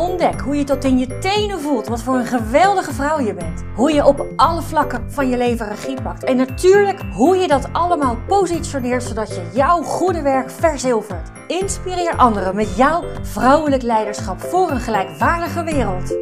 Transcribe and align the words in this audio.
Ontdek 0.00 0.40
hoe 0.40 0.56
je 0.56 0.64
tot 0.64 0.84
in 0.84 0.98
je 0.98 1.18
tenen 1.18 1.60
voelt 1.60 1.86
wat 1.86 2.02
voor 2.02 2.14
een 2.14 2.26
geweldige 2.26 2.92
vrouw 2.92 3.20
je 3.20 3.34
bent. 3.34 3.62
Hoe 3.74 3.92
je 3.92 4.06
op 4.06 4.26
alle 4.36 4.62
vlakken 4.62 5.12
van 5.12 5.28
je 5.28 5.36
leven 5.36 5.68
regie 5.68 6.02
pakt. 6.02 6.24
En 6.24 6.36
natuurlijk 6.36 7.00
hoe 7.12 7.36
je 7.36 7.48
dat 7.48 7.72
allemaal 7.72 8.16
positioneert 8.26 9.02
zodat 9.02 9.28
je 9.28 9.50
jouw 9.52 9.82
goede 9.82 10.22
werk 10.22 10.50
verzilvert. 10.50 11.30
Inspireer 11.46 12.16
anderen 12.16 12.54
met 12.54 12.76
jouw 12.76 13.04
vrouwelijk 13.22 13.82
leiderschap 13.82 14.40
voor 14.40 14.70
een 14.70 14.80
gelijkwaardige 14.80 15.64
wereld. 15.64 16.16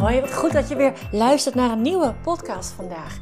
Hoi, 0.00 0.20
wat 0.20 0.34
goed 0.34 0.52
dat 0.52 0.68
je 0.68 0.76
weer 0.76 0.92
luistert 1.10 1.54
naar 1.54 1.70
een 1.70 1.82
nieuwe 1.82 2.14
podcast 2.22 2.72
vandaag. 2.72 3.18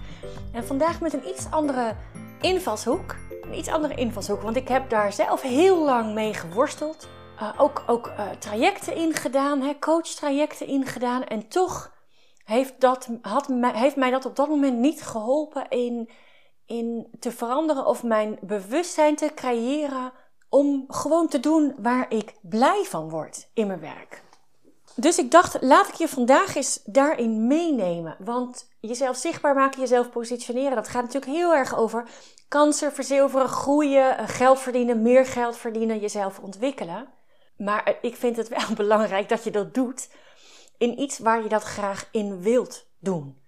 En 0.52 0.66
vandaag 0.66 1.00
met 1.00 1.12
een 1.12 1.28
iets 1.28 1.46
andere 1.50 1.94
invalshoek. 2.40 3.14
Een 3.42 3.58
iets 3.58 3.68
andere 3.68 3.94
invalshoek, 3.94 4.42
want 4.42 4.56
ik 4.56 4.68
heb 4.68 4.90
daar 4.90 5.12
zelf 5.12 5.42
heel 5.42 5.84
lang 5.84 6.14
mee 6.14 6.34
geworsteld. 6.34 7.08
Uh, 7.40 7.52
ook 7.56 7.82
ook 7.86 8.06
uh, 8.06 8.30
trajecten 8.38 8.94
ingedaan, 8.94 9.60
hè, 9.60 9.78
coachtrajecten 9.78 10.66
ingedaan. 10.66 11.24
En 11.24 11.48
toch 11.48 11.92
heeft, 12.44 12.80
dat, 12.80 13.08
had, 13.22 13.46
heeft 13.62 13.96
mij 13.96 14.10
dat 14.10 14.24
op 14.24 14.36
dat 14.36 14.48
moment 14.48 14.78
niet 14.78 15.02
geholpen 15.02 15.68
in, 15.68 16.10
in 16.66 17.06
te 17.18 17.32
veranderen 17.32 17.86
of 17.86 18.02
mijn 18.02 18.38
bewustzijn 18.40 19.16
te 19.16 19.30
creëren 19.34 20.12
om 20.48 20.84
gewoon 20.88 21.28
te 21.28 21.40
doen 21.40 21.74
waar 21.78 22.06
ik 22.08 22.34
blij 22.42 22.84
van 22.84 23.08
word 23.08 23.48
in 23.54 23.66
mijn 23.66 23.80
werk. 23.80 24.22
Dus 24.94 25.18
ik 25.18 25.30
dacht, 25.30 25.62
laat 25.62 25.88
ik 25.88 25.94
je 25.94 26.08
vandaag 26.08 26.54
eens 26.54 26.80
daarin 26.84 27.46
meenemen. 27.46 28.16
Want 28.18 28.68
jezelf 28.80 29.16
zichtbaar 29.16 29.54
maken, 29.54 29.80
jezelf 29.80 30.10
positioneren, 30.10 30.74
dat 30.74 30.88
gaat 30.88 31.02
natuurlijk 31.02 31.32
heel 31.32 31.54
erg 31.54 31.76
over 31.76 32.08
kansen 32.48 32.92
verzilveren, 32.92 33.48
groeien, 33.48 34.28
geld 34.28 34.58
verdienen, 34.58 35.02
meer 35.02 35.26
geld 35.26 35.56
verdienen, 35.56 35.98
jezelf 35.98 36.38
ontwikkelen. 36.38 37.08
Maar 37.60 37.98
ik 38.00 38.16
vind 38.16 38.36
het 38.36 38.48
wel 38.48 38.74
belangrijk 38.86 39.28
dat 39.28 39.44
je 39.44 39.50
dat 39.50 39.74
doet 39.74 40.08
in 40.78 41.00
iets 41.00 41.18
waar 41.18 41.42
je 41.42 41.48
dat 41.48 41.62
graag 41.62 42.08
in 42.12 42.40
wilt 42.40 42.86
doen. 42.98 43.38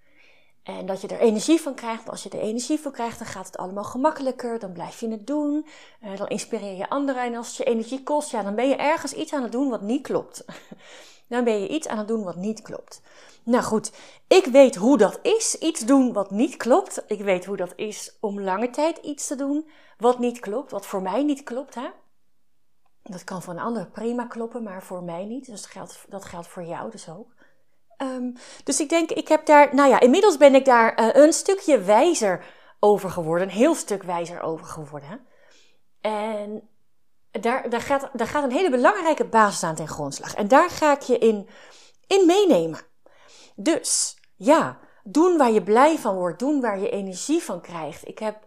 En 0.62 0.86
dat 0.86 1.00
je 1.00 1.08
er 1.08 1.19
energie 1.19 1.60
van 1.60 1.74
krijgt. 1.74 2.08
Als 2.08 2.22
je 2.22 2.28
er 2.28 2.38
energie 2.38 2.78
van 2.78 2.92
krijgt, 2.92 3.19
dan 3.19 3.27
gaat 3.27 3.46
het 3.46 3.56
allemaal 3.56 3.84
gemakkelijker. 3.84 4.58
Dan 4.58 4.72
blijf 4.72 5.00
je 5.00 5.08
het 5.08 5.27
doen. 5.27 5.66
Uh, 6.02 6.16
dan 6.16 6.28
inspireer 6.28 6.77
je 6.77 6.88
anderen. 6.88 7.22
En 7.22 7.34
als 7.34 7.46
het 7.46 7.56
je 7.56 7.64
energie 7.64 8.02
kost, 8.02 8.30
ja, 8.30 8.42
dan 8.42 8.54
ben 8.54 8.69
je 8.69 8.77
ergens 8.77 9.12
iets 9.12 9.32
aan 9.32 9.42
het 9.42 9.52
doen 9.52 9.69
wat 9.69 9.80
niet 9.80 10.02
klopt. 10.02 10.44
dan 11.28 11.44
ben 11.44 11.60
je 11.60 11.69
iets 11.69 11.88
aan 11.88 11.98
het 11.98 12.08
doen 12.08 12.24
wat 12.24 12.36
niet 12.36 12.62
klopt. 12.62 13.02
Nou 13.42 13.62
goed, 13.62 13.92
ik 14.28 14.44
weet 14.44 14.76
hoe 14.76 14.98
dat 14.98 15.19
is. 15.22 15.58
Iets 15.58 15.80
doen 15.80 16.12
wat 16.12 16.30
niet 16.30 16.56
klopt. 16.56 17.02
Ik 17.06 17.20
weet 17.20 17.44
hoe 17.44 17.56
dat 17.56 17.72
is 17.76 18.16
om 18.20 18.41
lange 18.41 18.70
tijd 18.70 18.98
iets 18.98 19.26
te 19.26 19.36
doen 19.36 19.69
wat 19.98 20.19
niet 20.19 20.41
klopt. 20.41 20.70
Wat 20.70 20.86
voor 20.86 21.02
mij 21.02 21.22
niet 21.22 21.42
klopt. 21.42 21.74
Hè? 21.74 21.88
Dat 23.03 23.25
kan 23.25 23.42
een 23.47 23.58
ander 23.58 23.86
prima 23.86 24.27
kloppen, 24.27 24.62
maar 24.62 24.83
voor 24.83 25.03
mij 25.03 25.25
niet. 25.25 25.47
Dus 25.47 25.62
dat 25.62 25.70
geldt, 25.70 26.05
dat 26.08 26.25
geldt 26.25 26.47
voor 26.47 26.64
jou 26.64 26.91
dus 26.91 27.09
ook. 27.09 27.34
Um, 27.98 28.33
dus 28.64 28.81
ik 28.81 28.89
denk, 28.89 29.11
ik 29.11 29.28
heb 29.28 29.47
daar, 29.47 29.75
nou 29.75 29.89
ja, 29.89 30.00
inmiddels 30.00 30.36
ben 30.36 30.55
ik 30.55 30.64
daar 30.64 31.00
uh, 31.00 31.22
een 31.25 31.33
stukje 31.33 31.81
wijzer 31.81 32.44
over 32.78 33.11
geworden. 33.11 33.48
Een 33.48 33.55
heel 33.55 33.75
stuk 33.75 34.03
wijzer 34.03 34.41
over 34.41 34.67
geworden. 34.67 35.27
En 36.00 36.69
daar, 37.31 37.70
daar, 37.70 37.81
gaat, 37.81 38.11
daar 38.12 38.27
gaat 38.27 38.44
een 38.44 38.53
hele 38.53 38.70
belangrijke 38.70 39.25
basis 39.25 39.62
aan 39.62 39.75
ten 39.75 39.89
grondslag. 39.89 40.34
En 40.34 40.48
daar 40.48 40.70
ga 40.70 40.92
ik 40.92 41.00
je 41.00 41.19
in, 41.19 41.48
in 42.06 42.27
meenemen. 42.27 42.81
Dus 43.55 44.16
ja, 44.37 44.78
doen 45.03 45.37
waar 45.37 45.50
je 45.50 45.62
blij 45.62 45.99
van 45.99 46.15
wordt, 46.16 46.38
doen 46.38 46.60
waar 46.60 46.78
je 46.78 46.91
energie 46.91 47.43
van 47.43 47.60
krijgt. 47.60 48.09
Ik 48.09 48.19
heb 48.19 48.47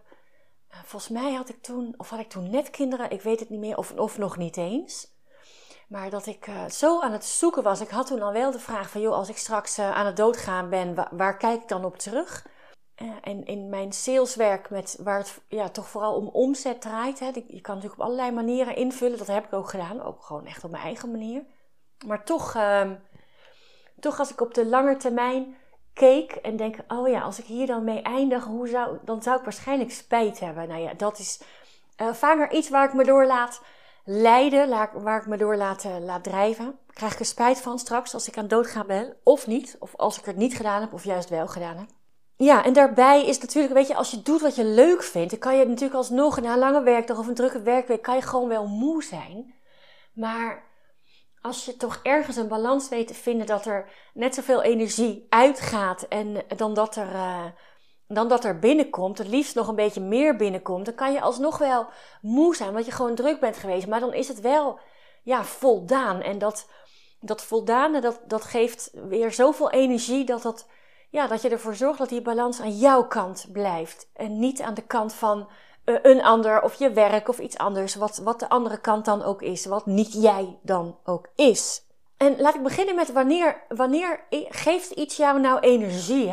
volgens 0.86 1.12
mij 1.12 1.32
had 1.32 1.48
ik 1.48 1.62
toen, 1.62 1.94
of 1.96 2.10
had 2.10 2.20
ik 2.20 2.28
toen 2.28 2.50
net 2.50 2.70
kinderen, 2.70 3.10
ik 3.10 3.22
weet 3.22 3.40
het 3.40 3.50
niet 3.50 3.60
meer, 3.60 3.76
of, 3.76 3.92
of 3.92 4.18
nog 4.18 4.36
niet 4.36 4.56
eens. 4.56 5.14
Maar 5.88 6.10
dat 6.10 6.26
ik 6.26 6.46
uh, 6.46 6.68
zo 6.68 7.00
aan 7.00 7.12
het 7.12 7.24
zoeken 7.24 7.62
was. 7.62 7.80
Ik 7.80 7.88
had 7.88 8.06
toen 8.06 8.22
al 8.22 8.32
wel 8.32 8.50
de 8.50 8.58
vraag 8.58 8.90
van, 8.90 9.00
joh, 9.00 9.14
als 9.14 9.28
ik 9.28 9.36
straks 9.36 9.78
uh, 9.78 9.90
aan 9.90 10.06
het 10.06 10.16
doodgaan 10.16 10.70
ben, 10.70 11.08
waar, 11.10 11.36
kijk 11.36 11.62
ik 11.62 11.68
dan 11.68 11.84
op 11.84 11.98
terug? 11.98 12.46
Uh, 13.02 13.12
en 13.20 13.44
in 13.44 13.68
mijn 13.68 13.92
saleswerk, 13.92 14.70
met, 14.70 14.98
waar 15.02 15.18
het 15.18 15.40
ja, 15.48 15.68
toch 15.68 15.88
vooral 15.88 16.14
om 16.14 16.28
omzet 16.28 16.80
draait. 16.80 17.18
Hè, 17.18 17.26
je 17.26 17.60
kan 17.60 17.74
natuurlijk 17.74 18.00
op 18.00 18.06
allerlei 18.06 18.30
manieren 18.30 18.76
invullen. 18.76 19.18
Dat 19.18 19.26
heb 19.26 19.44
ik 19.44 19.52
ook 19.52 19.68
gedaan, 19.68 20.02
ook 20.02 20.22
gewoon 20.22 20.46
echt 20.46 20.64
op 20.64 20.70
mijn 20.70 20.82
eigen 20.82 21.10
manier. 21.10 21.44
Maar 22.06 22.24
toch, 22.24 22.54
ehm, 22.54 22.94
toch 24.00 24.18
als 24.18 24.30
ik 24.30 24.40
op 24.40 24.54
de 24.54 24.66
lange 24.66 24.96
termijn 24.96 25.56
keek 25.96 26.32
en 26.32 26.56
denk, 26.56 26.76
oh 26.88 27.08
ja, 27.08 27.20
als 27.20 27.38
ik 27.38 27.44
hier 27.44 27.66
dan 27.66 27.84
mee 27.84 28.02
eindig, 28.02 28.44
hoe 28.44 28.68
zou, 28.68 28.98
dan 29.04 29.22
zou 29.22 29.38
ik 29.38 29.44
waarschijnlijk 29.44 29.90
spijt 29.92 30.40
hebben. 30.40 30.68
Nou 30.68 30.80
ja, 30.80 30.94
dat 30.94 31.18
is 31.18 31.40
uh, 32.00 32.12
vaker 32.12 32.52
iets 32.52 32.68
waar 32.68 32.88
ik 32.88 32.94
me 32.94 33.04
door 33.04 33.26
laat 33.26 33.60
leiden, 34.04 34.68
waar 35.02 35.20
ik 35.20 35.26
me 35.26 35.36
door 35.36 35.56
laat, 35.56 35.84
uh, 35.84 35.96
laat 36.00 36.24
drijven. 36.24 36.78
Krijg 36.92 37.12
ik 37.12 37.18
er 37.18 37.24
spijt 37.24 37.60
van 37.60 37.78
straks 37.78 38.14
als 38.14 38.28
ik 38.28 38.38
aan 38.38 38.48
doodgaan 38.48 38.86
ben, 38.86 39.16
of 39.22 39.46
niet. 39.46 39.76
Of 39.78 39.96
als 39.96 40.18
ik 40.18 40.24
het 40.24 40.36
niet 40.36 40.56
gedaan 40.56 40.80
heb, 40.80 40.92
of 40.92 41.04
juist 41.04 41.28
wel 41.28 41.46
gedaan 41.46 41.76
heb. 41.76 41.88
Ja, 42.36 42.64
en 42.64 42.72
daarbij 42.72 43.26
is 43.26 43.38
natuurlijk, 43.38 43.74
weet 43.74 43.88
je, 43.88 43.94
als 43.94 44.10
je 44.10 44.22
doet 44.22 44.40
wat 44.40 44.54
je 44.54 44.64
leuk 44.64 45.02
vindt, 45.02 45.30
dan 45.30 45.38
kan 45.38 45.56
je 45.56 45.64
natuurlijk 45.64 45.94
alsnog 45.94 46.40
na 46.40 46.52
een 46.52 46.58
lange 46.58 46.82
werkdag 46.82 47.18
of 47.18 47.26
een 47.26 47.34
drukke 47.34 47.62
werkweek, 47.62 48.02
kan 48.02 48.14
je 48.14 48.22
gewoon 48.22 48.48
wel 48.48 48.66
moe 48.66 49.02
zijn. 49.04 49.54
Maar 50.12 50.65
als 51.46 51.64
je 51.64 51.76
toch 51.76 52.00
ergens 52.02 52.36
een 52.36 52.48
balans 52.48 52.88
weet 52.88 53.06
te 53.06 53.14
vinden 53.14 53.46
dat 53.46 53.66
er 53.66 53.88
net 54.14 54.34
zoveel 54.34 54.62
energie 54.62 55.26
uitgaat 55.28 56.02
en 56.02 56.44
dan 56.56 56.74
dat 56.74 56.96
er, 56.96 57.12
uh, 57.12 57.44
dan 58.08 58.28
dat 58.28 58.44
er 58.44 58.58
binnenkomt, 58.58 59.18
het 59.18 59.28
liefst 59.28 59.54
nog 59.54 59.68
een 59.68 59.74
beetje 59.74 60.00
meer 60.00 60.36
binnenkomt, 60.36 60.84
dan 60.84 60.94
kan 60.94 61.12
je 61.12 61.20
alsnog 61.20 61.58
wel 61.58 61.86
moe 62.20 62.56
zijn, 62.56 62.68
omdat 62.68 62.86
je 62.86 62.92
gewoon 62.92 63.14
druk 63.14 63.40
bent 63.40 63.56
geweest. 63.56 63.86
Maar 63.86 64.00
dan 64.00 64.14
is 64.14 64.28
het 64.28 64.40
wel 64.40 64.78
ja, 65.22 65.44
voldaan. 65.44 66.20
En 66.20 66.38
dat, 66.38 66.68
dat 67.20 67.42
voldane, 67.42 68.00
dat, 68.00 68.20
dat 68.26 68.44
geeft 68.44 68.90
weer 69.08 69.32
zoveel 69.32 69.70
energie 69.70 70.24
dat, 70.24 70.42
dat, 70.42 70.68
ja, 71.10 71.26
dat 71.26 71.42
je 71.42 71.48
ervoor 71.48 71.74
zorgt 71.74 71.98
dat 71.98 72.08
die 72.08 72.22
balans 72.22 72.60
aan 72.60 72.76
jouw 72.76 73.06
kant 73.06 73.46
blijft. 73.52 74.10
En 74.14 74.38
niet 74.38 74.60
aan 74.60 74.74
de 74.74 74.86
kant 74.86 75.12
van 75.14 75.40
eh, 75.40 75.46
een 75.86 76.22
ander 76.22 76.62
of 76.62 76.74
je 76.74 76.90
werk 76.90 77.28
of 77.28 77.38
iets 77.38 77.58
anders, 77.58 77.94
wat, 77.94 78.16
wat 78.16 78.40
de 78.40 78.48
andere 78.48 78.80
kant 78.80 79.04
dan 79.04 79.22
ook 79.22 79.42
is, 79.42 79.66
wat 79.66 79.86
niet 79.86 80.12
jij 80.12 80.58
dan 80.62 80.98
ook 81.04 81.28
is. 81.34 81.84
En 82.16 82.40
laat 82.40 82.54
ik 82.54 82.62
beginnen 82.62 82.94
met 82.94 83.12
wanneer, 83.12 83.62
wanneer 83.68 84.20
geeft 84.48 84.90
iets 84.90 85.16
jou 85.16 85.40
nou 85.40 85.60
energie? 85.60 86.32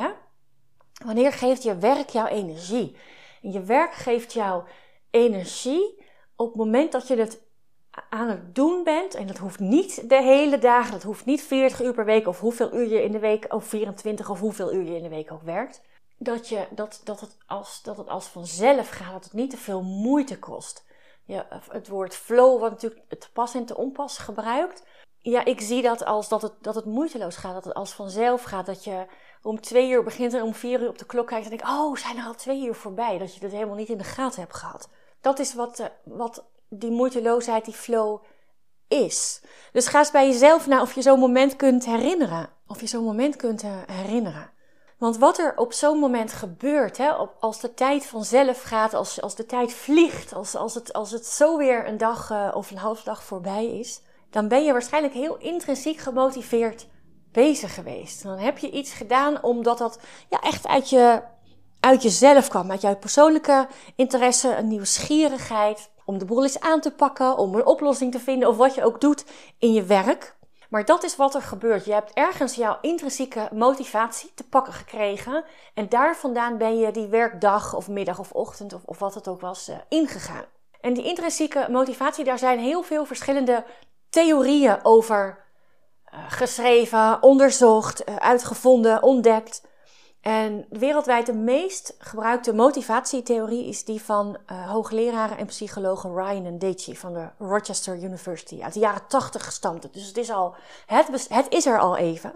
Wanneer 1.05 1.33
geeft 1.33 1.63
je 1.63 1.77
werk 1.77 2.09
jou 2.09 2.27
energie? 2.27 2.97
En 3.41 3.51
je 3.51 3.61
werk 3.61 3.93
geeft 3.93 4.33
jou 4.33 4.63
energie 5.11 6.03
op 6.35 6.47
het 6.47 6.55
moment 6.55 6.91
dat 6.91 7.07
je 7.07 7.17
het 7.17 7.41
aan 8.09 8.29
het 8.29 8.55
doen 8.55 8.83
bent. 8.83 9.15
En 9.15 9.27
dat 9.27 9.37
hoeft 9.37 9.59
niet 9.59 10.09
de 10.09 10.21
hele 10.21 10.57
dagen, 10.57 10.91
dat 10.91 11.03
hoeft 11.03 11.25
niet 11.25 11.41
40 11.41 11.81
uur 11.81 11.93
per 11.93 12.05
week 12.05 12.27
of 12.27 12.39
hoeveel 12.39 12.73
uur 12.73 12.87
je 12.87 13.03
in 13.03 13.11
de 13.11 13.19
week, 13.19 13.53
of 13.53 13.65
24 13.65 14.29
of 14.29 14.39
hoeveel 14.39 14.73
uur 14.73 14.83
je 14.83 14.95
in 14.95 15.03
de 15.03 15.09
week 15.09 15.31
ook 15.31 15.43
werkt 15.43 15.81
dat, 16.17 16.49
je, 16.49 16.67
dat, 16.71 17.01
dat, 17.03 17.19
het 17.19 17.37
als, 17.45 17.81
dat 17.81 17.97
het 17.97 18.07
als 18.07 18.27
vanzelf 18.27 18.89
gaat, 18.89 19.13
dat 19.13 19.23
het 19.23 19.33
niet 19.33 19.49
te 19.49 19.57
veel 19.57 19.81
moeite 19.81 20.39
kost. 20.39 20.85
Ja, 21.25 21.45
het 21.69 21.87
woord 21.87 22.15
flow, 22.15 22.59
wat 22.59 22.71
natuurlijk 22.71 23.19
te 23.19 23.31
pas 23.33 23.53
en 23.53 23.65
te 23.65 23.77
onpas 23.77 24.17
gebruikt. 24.17 24.83
Ja, 25.17 25.45
ik 25.45 25.61
zie 25.61 25.81
dat 25.81 26.05
als 26.05 26.29
dat 26.29 26.41
het, 26.41 26.53
dat 26.61 26.75
het 26.75 26.85
moeiteloos 26.85 27.35
gaat, 27.35 27.53
dat 27.53 27.65
het 27.65 27.73
als 27.73 27.93
vanzelf 27.93 28.43
gaat. 28.43 28.65
Dat 28.65 28.83
je 28.83 29.05
om 29.41 29.61
twee 29.61 29.89
uur 29.89 30.03
begint 30.03 30.33
en 30.33 30.41
om 30.41 30.53
vier 30.53 30.81
uur 30.81 30.89
op 30.89 30.97
de 30.97 31.05
klok 31.05 31.27
kijkt 31.27 31.43
en 31.43 31.49
denkt, 31.49 31.67
oh, 31.67 31.95
zijn 31.95 32.17
er 32.17 32.25
al 32.25 32.35
twee 32.35 32.65
uur 32.65 32.75
voorbij? 32.75 33.17
Dat 33.17 33.33
je 33.33 33.39
dat 33.39 33.51
helemaal 33.51 33.75
niet 33.75 33.89
in 33.89 33.97
de 33.97 34.03
gaten 34.03 34.41
hebt 34.41 34.55
gehad. 34.55 34.89
Dat 35.21 35.39
is 35.39 35.53
wat, 35.53 35.79
eh, 35.79 35.85
wat 36.03 36.45
die 36.69 36.91
moeiteloosheid, 36.91 37.65
die 37.65 37.73
flow 37.73 38.23
is. 38.87 39.43
Dus 39.71 39.87
ga 39.87 39.99
eens 39.99 40.11
bij 40.11 40.27
jezelf 40.27 40.67
naar 40.67 40.81
of 40.81 40.95
je 40.95 41.01
zo'n 41.01 41.19
moment 41.19 41.55
kunt 41.55 41.85
herinneren. 41.85 42.49
Of 42.67 42.81
je 42.81 42.87
zo'n 42.87 43.03
moment 43.03 43.35
kunt 43.35 43.63
eh, 43.63 43.81
herinneren. 43.85 44.51
Want 45.03 45.17
wat 45.17 45.37
er 45.37 45.53
op 45.57 45.73
zo'n 45.73 45.99
moment 45.99 46.33
gebeurt, 46.33 46.97
hè, 46.97 47.11
als 47.39 47.59
de 47.59 47.73
tijd 47.73 48.05
vanzelf 48.05 48.61
gaat, 48.61 48.93
als, 48.93 49.21
als 49.21 49.35
de 49.35 49.45
tijd 49.45 49.73
vliegt, 49.73 50.33
als, 50.33 50.55
als, 50.55 50.73
het, 50.73 50.93
als 50.93 51.11
het 51.11 51.25
zo 51.25 51.57
weer 51.57 51.87
een 51.87 51.97
dag 51.97 52.31
uh, 52.31 52.51
of 52.53 52.71
een 52.71 52.77
half 52.77 53.03
dag 53.03 53.23
voorbij 53.23 53.65
is, 53.65 54.01
dan 54.29 54.47
ben 54.47 54.63
je 54.63 54.71
waarschijnlijk 54.71 55.13
heel 55.13 55.37
intrinsiek 55.37 55.97
gemotiveerd 55.97 56.87
bezig 57.31 57.73
geweest. 57.73 58.23
Dan 58.23 58.37
heb 58.37 58.57
je 58.57 58.71
iets 58.71 58.93
gedaan 58.93 59.43
omdat 59.43 59.77
dat 59.77 59.99
ja, 60.29 60.39
echt 60.39 60.67
uit, 60.67 60.89
je, 60.89 61.21
uit 61.79 62.03
jezelf 62.03 62.47
kwam, 62.47 62.71
uit 62.71 62.81
jouw 62.81 62.97
persoonlijke 62.97 63.67
interesse, 63.95 64.55
een 64.55 64.67
nieuwsgierigheid, 64.67 65.89
om 66.05 66.17
de 66.17 66.25
boel 66.25 66.43
eens 66.43 66.59
aan 66.59 66.81
te 66.81 66.91
pakken, 66.91 67.37
om 67.37 67.55
een 67.55 67.65
oplossing 67.65 68.11
te 68.11 68.19
vinden 68.19 68.49
of 68.49 68.57
wat 68.57 68.75
je 68.75 68.85
ook 68.85 69.01
doet 69.01 69.25
in 69.59 69.73
je 69.73 69.83
werk. 69.83 70.35
Maar 70.73 70.85
dat 70.85 71.03
is 71.03 71.15
wat 71.15 71.35
er 71.35 71.41
gebeurt. 71.41 71.85
Je 71.85 71.93
hebt 71.93 72.13
ergens 72.13 72.55
jouw 72.55 72.77
intrinsieke 72.81 73.49
motivatie 73.51 74.31
te 74.35 74.43
pakken 74.43 74.73
gekregen. 74.73 75.43
En 75.73 75.89
daar 75.89 76.15
vandaan 76.15 76.57
ben 76.57 76.77
je 76.77 76.91
die 76.91 77.07
werkdag 77.07 77.75
of 77.75 77.87
middag 77.87 78.19
of 78.19 78.31
ochtend 78.31 78.73
of, 78.73 78.81
of 78.85 78.99
wat 78.99 79.13
het 79.13 79.27
ook 79.27 79.41
was 79.41 79.69
uh, 79.69 79.75
ingegaan. 79.89 80.45
En 80.81 80.93
die 80.93 81.03
intrinsieke 81.03 81.67
motivatie, 81.69 82.23
daar 82.23 82.37
zijn 82.37 82.59
heel 82.59 82.83
veel 82.83 83.05
verschillende 83.05 83.63
theorieën 84.09 84.79
over 84.83 85.45
uh, 86.13 86.19
geschreven, 86.27 87.21
onderzocht, 87.21 88.09
uh, 88.09 88.15
uitgevonden, 88.15 89.03
ontdekt. 89.03 89.61
En 90.23 90.65
wereldwijd 90.69 91.25
de 91.25 91.33
meest 91.33 91.95
gebruikte 91.97 92.53
motivatietheorie 92.53 93.67
is 93.67 93.85
die 93.85 94.01
van 94.01 94.37
uh, 94.51 94.69
hoogleraren 94.69 95.37
en 95.37 95.45
psychologen 95.45 96.15
Ryan 96.15 96.45
en 96.45 96.59
Deci 96.59 96.95
van 96.97 97.13
de 97.13 97.29
Rochester 97.37 97.95
University. 97.95 98.61
Uit 98.61 98.73
de 98.73 98.79
jaren 98.79 99.07
80 99.07 99.45
gestampt. 99.45 99.93
Dus 99.93 100.07
het 100.07 100.17
is, 100.17 100.31
al, 100.31 100.55
het, 100.85 101.27
het 101.29 101.45
is 101.49 101.65
er 101.65 101.79
al 101.79 101.97
even. 101.97 102.33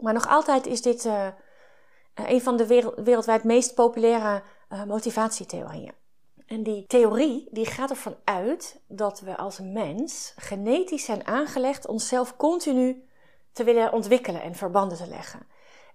Maar 0.00 0.12
nog 0.12 0.28
altijd 0.28 0.66
is 0.66 0.82
dit 0.82 1.04
uh, 1.04 1.26
een 2.14 2.42
van 2.42 2.56
de 2.56 2.66
wereld, 2.66 2.94
wereldwijd 2.96 3.44
meest 3.44 3.74
populaire 3.74 4.42
uh, 4.72 4.84
motivatietheorieën. 4.84 5.92
En 6.46 6.62
die 6.62 6.86
theorie 6.86 7.48
die 7.50 7.66
gaat 7.66 7.90
ervan 7.90 8.16
uit 8.24 8.80
dat 8.86 9.20
we 9.20 9.36
als 9.36 9.58
mens 9.62 10.32
genetisch 10.36 11.04
zijn 11.04 11.26
aangelegd 11.26 11.86
onszelf 11.86 12.36
continu 12.36 13.08
te 13.52 13.64
willen 13.64 13.92
ontwikkelen 13.92 14.42
en 14.42 14.54
verbanden 14.54 14.98
te 14.98 15.08
leggen. 15.08 15.46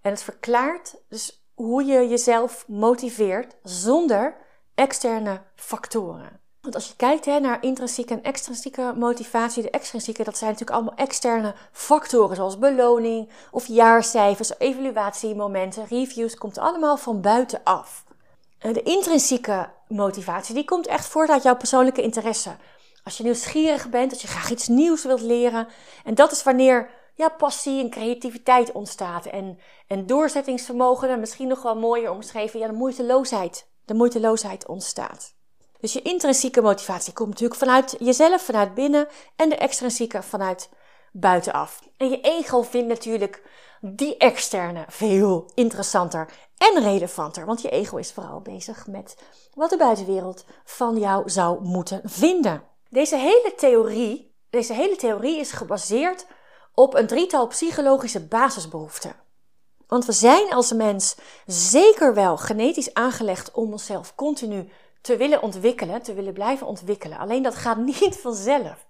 En 0.06 0.12
het 0.12 0.24
verklaart 0.24 0.96
dus 1.10 1.46
hoe 1.54 1.86
je 1.86 2.08
jezelf 2.08 2.66
motiveert 2.68 3.56
zonder 3.64 4.36
externe 4.76 5.42
factoren. 5.56 6.40
Want 6.62 6.76
als 6.76 6.88
je 6.88 6.96
kijkt 6.96 7.26
hè, 7.26 7.40
naar 7.40 7.64
intrinsieke 7.64 8.14
en 8.14 8.24
extrinsieke 8.24 8.94
motivatie, 8.96 9.64
de 9.64 9.70
extrinsieke, 9.70 10.24
dat 10.24 10.38
zijn 10.38 10.52
natuurlijk 10.52 10.78
allemaal 10.78 11.06
externe 11.06 11.56
factoren, 11.72 12.36
zoals 12.36 12.60
beloning 12.60 13.30
of 13.52 13.68
jaarcijfers, 13.68 14.60
evaluatiemomenten, 14.60 15.86
reviews, 15.90 16.36
komt 16.36 16.58
allemaal 16.58 16.98
van 16.98 17.22
buitenaf. 17.22 18.04
En 18.60 18.74
de 18.74 18.84
intrinsieke 18.84 19.70
motivatie, 19.88 20.56
die 20.56 20.66
komt 20.66 20.88
echt 20.88 21.06
voort 21.06 21.30
uit 21.30 21.44
jouw 21.44 21.56
persoonlijke 21.56 22.02
interesse. 22.02 22.56
Als 23.04 23.18
je 23.18 23.24
nieuwsgierig 23.24 23.90
bent, 23.90 24.12
als 24.12 24.22
je 24.22 24.28
graag 24.28 24.50
iets 24.50 24.68
nieuws 24.68 25.04
wilt 25.04 25.22
leren. 25.22 25.68
En 26.04 26.16
dat 26.16 26.32
is 26.32 26.44
wanneer 26.44 26.90
ja, 27.16 27.30
passie 27.30 27.84
en 27.84 27.90
creativiteit 27.90 28.72
ontstaat. 28.72 29.26
En, 29.26 29.60
en 29.88 30.06
doorzettingsvermogen, 30.06 31.10
en 31.10 31.20
misschien 31.20 31.48
nog 31.48 31.62
wel 31.62 31.76
mooier 31.76 32.12
omschreven, 32.12 32.60
ja, 32.60 32.68
de 32.68 32.74
moeiteloosheid. 32.74 33.68
De 33.86 33.94
moeiteloosheid 33.94 34.68
ontstaat. 34.68 35.34
Dus 35.80 35.94
je 35.94 36.02
intrinsieke 36.02 36.62
motivatie 36.62 37.14
komt 37.14 37.30
natuurlijk 37.30 37.60
vanuit 37.60 37.96
jezelf, 38.00 38.42
vanuit 38.42 38.74
binnen, 38.74 39.08
en 39.36 39.50
de 39.50 39.56
extrinsieke 39.56 40.22
vanuit 40.22 40.70
buitenaf. 41.12 41.82
En 41.98 42.10
je 42.10 42.22
ego 42.22 42.62
vindt 42.62 42.88
natuurlijk 42.88 43.44
die 43.82 44.18
externe 44.18 44.86
veel 44.88 45.52
interessanter 45.54 46.30
en 46.58 46.84
relevanter, 46.84 47.46
want 47.46 47.62
je 47.62 47.70
ego 47.70 47.98
is 47.98 48.12
vooral 48.12 48.42
bezig 48.42 48.88
met 48.88 49.18
wat 49.54 49.70
de 49.70 49.78
buitenwereld 49.78 50.46
van 50.64 50.98
jou 50.98 51.30
zou 51.30 51.62
moeten 51.62 52.02
vinden. 52.04 52.64
Deze 52.90 53.18
hele 53.18 53.54
theorie, 53.58 54.36
deze 54.50 54.74
hele 54.74 54.96
theorie 54.96 55.40
is 55.40 55.52
gebaseerd 55.52 56.26
op 56.76 56.96
een 56.96 57.08
drietal 57.08 57.48
psychologische 57.48 58.26
basisbehoeften. 58.26 59.16
Want 59.88 60.06
we 60.06 60.12
zijn 60.12 60.54
als 60.54 60.74
mens 60.74 61.16
zeker 61.46 62.14
wel 62.14 62.38
genetisch 62.38 62.94
aangelegd 62.94 63.52
om 63.52 63.72
onszelf 63.72 64.16
continu 64.16 64.70
te 65.02 65.18
willen 65.18 65.42
ontwikkelen, 65.42 66.02
te 66.02 66.14
willen 66.14 66.34
blijven 66.34 66.68
ontwikkelen. 66.68 67.18
Alleen 67.18 67.44
dat 67.44 67.56
gaat 67.56 67.78
niet 68.02 68.18
vanzelf. 68.18 68.86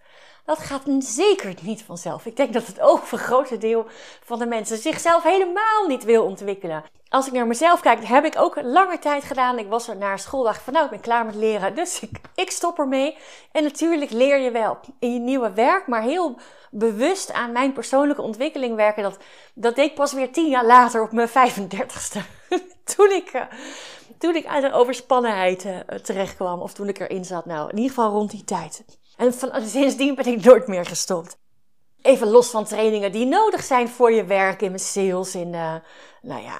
Dat 0.45 0.59
gaat 0.59 0.81
zeker 0.99 1.53
niet 1.61 1.83
vanzelf. 1.83 2.25
Ik 2.25 2.35
denk 2.35 2.53
dat 2.53 2.67
het 2.67 2.81
overgrote 2.81 3.57
deel 3.57 3.85
van 4.23 4.39
de 4.39 4.45
mensen 4.45 4.77
zichzelf 4.77 5.23
helemaal 5.23 5.87
niet 5.87 6.03
wil 6.03 6.23
ontwikkelen. 6.23 6.83
Als 7.09 7.27
ik 7.27 7.33
naar 7.33 7.47
mezelf 7.47 7.79
kijk, 7.79 8.05
heb 8.05 8.25
ik 8.25 8.33
ook 8.37 8.61
lange 8.61 8.99
tijd 8.99 9.23
gedaan. 9.23 9.59
Ik 9.59 9.67
was 9.67 9.87
er 9.87 9.95
naar 9.95 10.19
school, 10.19 10.43
dacht 10.43 10.61
van 10.61 10.73
nou, 10.73 10.85
ik 10.85 10.91
ben 10.91 10.99
klaar 10.99 11.25
met 11.25 11.35
leren, 11.35 11.75
dus 11.75 11.99
ik, 11.99 12.09
ik 12.35 12.51
stop 12.51 12.79
ermee. 12.79 13.17
En 13.51 13.63
natuurlijk 13.63 14.11
leer 14.11 14.37
je 14.37 14.51
wel 14.51 14.77
in 14.99 15.13
je 15.13 15.19
nieuwe 15.19 15.53
werk, 15.53 15.87
maar 15.87 16.01
heel 16.01 16.37
bewust 16.71 17.33
aan 17.33 17.51
mijn 17.51 17.73
persoonlijke 17.73 18.21
ontwikkeling 18.21 18.75
werken. 18.75 19.03
Dat, 19.03 19.17
dat 19.53 19.75
deed 19.75 19.89
ik 19.89 19.95
pas 19.95 20.13
weer 20.13 20.31
tien 20.31 20.49
jaar 20.49 20.65
later 20.65 21.01
op 21.01 21.11
mijn 21.11 21.29
35ste. 21.29 22.19
toen, 22.95 23.11
ik, 23.11 23.33
uh, 23.33 23.41
toen 24.17 24.35
ik 24.35 24.45
uit 24.45 24.63
een 24.63 24.73
overspannenheid 24.73 25.65
uh, 25.65 25.79
terecht 25.79 26.35
kwam. 26.35 26.61
Of 26.61 26.73
toen 26.73 26.87
ik 26.87 26.99
erin 26.99 27.25
zat. 27.25 27.45
Nou, 27.45 27.69
in 27.69 27.75
ieder 27.75 27.93
geval 27.93 28.11
rond 28.11 28.31
die 28.31 28.43
tijd. 28.43 28.83
En 29.17 29.33
van, 29.33 29.51
sindsdien 29.67 30.15
ben 30.15 30.25
ik 30.25 30.43
nooit 30.43 30.67
meer 30.67 30.85
gestopt. 30.85 31.37
Even 32.01 32.27
los 32.27 32.49
van 32.49 32.65
trainingen 32.65 33.11
die 33.11 33.25
nodig 33.25 33.63
zijn 33.63 33.89
voor 33.89 34.11
je 34.11 34.25
werk 34.25 34.61
in 34.61 34.69
mijn 34.69 34.79
sales. 34.79 35.35
In, 35.35 35.53
uh, 35.53 35.75
nou 36.21 36.41
ja, 36.41 36.59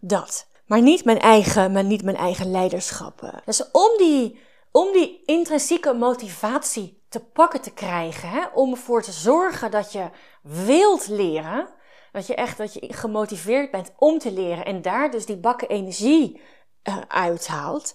dat. 0.00 0.46
Maar 0.66 0.82
niet 0.82 1.04
mijn 1.04 1.20
eigen, 1.20 1.72
maar 1.72 1.84
niet 1.84 2.02
mijn 2.02 2.16
eigen 2.16 2.50
leiderschap. 2.50 3.42
Dus 3.44 3.70
om 3.70 3.90
die, 3.98 4.40
om 4.70 4.92
die 4.92 5.22
intrinsieke 5.24 5.92
motivatie 5.92 7.02
te 7.08 7.20
pakken 7.20 7.60
te 7.60 7.72
krijgen. 7.72 8.28
Hè? 8.28 8.46
Om 8.54 8.70
ervoor 8.70 9.02
te 9.02 9.12
zorgen 9.12 9.70
dat 9.70 9.92
je 9.92 10.08
wilt 10.42 11.08
leren. 11.08 11.68
Dat 12.12 12.26
je 12.26 12.34
echt 12.34 12.58
dat 12.58 12.74
je 12.74 12.92
gemotiveerd 12.92 13.70
bent 13.70 13.92
om 13.98 14.18
te 14.18 14.32
leren. 14.32 14.64
En 14.64 14.82
daar 14.82 15.10
dus 15.10 15.26
die 15.26 15.36
bakken 15.36 15.68
energie 15.68 16.40
uh, 16.88 16.96
uithaalt. 17.08 17.94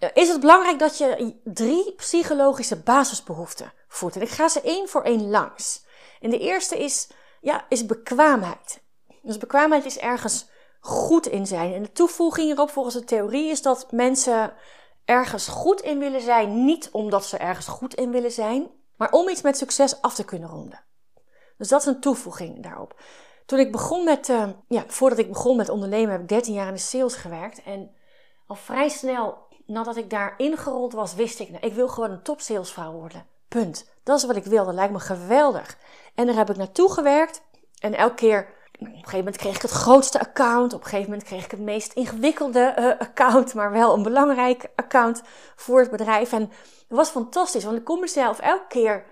Uh, 0.00 0.08
is 0.12 0.28
het 0.28 0.40
belangrijk 0.40 0.78
dat 0.78 0.98
je 0.98 1.40
drie 1.44 1.94
psychologische 1.94 2.76
basisbehoeften 2.76 3.72
voedt. 3.88 4.16
En 4.16 4.22
ik 4.22 4.28
ga 4.28 4.48
ze 4.48 4.60
één 4.60 4.88
voor 4.88 5.02
één 5.02 5.30
langs. 5.30 5.84
En 6.20 6.30
de 6.30 6.38
eerste 6.38 6.78
is, 6.78 7.08
ja, 7.40 7.66
is 7.68 7.86
bekwaamheid. 7.86 8.82
Dus 9.22 9.38
bekwaamheid 9.38 9.84
is 9.84 9.98
ergens 9.98 10.48
goed 10.80 11.26
in 11.26 11.46
zijn. 11.46 11.74
En 11.74 11.82
de 11.82 11.92
toevoeging 11.92 12.46
hierop 12.46 12.70
volgens 12.70 12.94
de 12.94 13.04
theorie 13.04 13.50
is 13.50 13.62
dat 13.62 13.92
mensen 13.92 14.52
ergens 15.04 15.48
goed 15.48 15.80
in 15.80 15.98
willen 15.98 16.20
zijn, 16.20 16.64
niet 16.64 16.88
omdat 16.90 17.24
ze 17.24 17.36
ergens 17.36 17.66
goed 17.66 17.94
in 17.94 18.10
willen 18.10 18.32
zijn, 18.32 18.70
maar 18.96 19.10
om 19.10 19.28
iets 19.28 19.42
met 19.42 19.56
succes 19.56 20.02
af 20.02 20.14
te 20.14 20.24
kunnen 20.24 20.48
ronden. 20.48 20.84
Dus 21.56 21.68
dat 21.68 21.80
is 21.80 21.86
een 21.86 22.00
toevoeging 22.00 22.62
daarop. 22.62 23.00
Toen 23.46 23.58
ik 23.58 23.72
begon 23.72 24.04
met, 24.04 24.28
uh, 24.28 24.48
ja, 24.68 24.84
voordat 24.86 25.18
ik 25.18 25.28
begon 25.28 25.56
met 25.56 25.68
ondernemen, 25.68 26.10
heb 26.10 26.20
ik 26.20 26.28
13 26.28 26.54
jaar 26.54 26.68
in 26.68 26.74
de 26.74 26.80
sales 26.80 27.14
gewerkt. 27.14 27.62
En 27.62 27.94
al 28.46 28.56
vrij 28.56 28.88
snel 28.88 29.48
nadat 29.70 29.96
ik 29.96 30.10
daar 30.10 30.34
ingerold 30.36 30.92
was, 30.92 31.14
wist 31.14 31.40
ik, 31.40 31.50
nou, 31.50 31.66
ik 31.66 31.72
wil 31.72 31.88
gewoon 31.88 32.10
een 32.10 32.22
top 32.22 32.40
salesvrouw 32.40 32.92
worden. 32.92 33.26
Punt. 33.48 33.90
Dat 34.02 34.18
is 34.18 34.24
wat 34.24 34.36
ik 34.36 34.44
wil. 34.44 34.64
Dat 34.64 34.74
lijkt 34.74 34.92
me 34.92 35.00
geweldig. 35.00 35.76
En 36.14 36.26
daar 36.26 36.34
heb 36.34 36.50
ik 36.50 36.56
naartoe 36.56 36.92
gewerkt. 36.92 37.42
En 37.78 37.94
elke 37.94 38.14
keer 38.14 38.58
op 38.80 38.86
een 38.86 38.92
gegeven 38.92 39.18
moment 39.18 39.36
kreeg 39.36 39.54
ik 39.54 39.62
het 39.62 39.70
grootste 39.70 40.20
account. 40.20 40.72
Op 40.72 40.80
een 40.80 40.86
gegeven 40.86 41.10
moment 41.10 41.28
kreeg 41.28 41.44
ik 41.44 41.50
het 41.50 41.60
meest 41.60 41.92
ingewikkelde 41.92 42.74
uh, 42.78 42.86
account, 42.98 43.54
maar 43.58 43.72
wel 43.72 43.94
een 43.94 44.02
belangrijk 44.02 44.68
account 44.76 45.22
voor 45.56 45.80
het 45.80 45.90
bedrijf. 45.90 46.32
En 46.32 46.40
het 46.40 46.98
was 46.98 47.08
fantastisch, 47.08 47.64
want 47.64 47.76
ik 47.76 47.84
kon 47.84 48.00
mezelf 48.00 48.38
elke 48.38 48.66
keer 48.68 49.04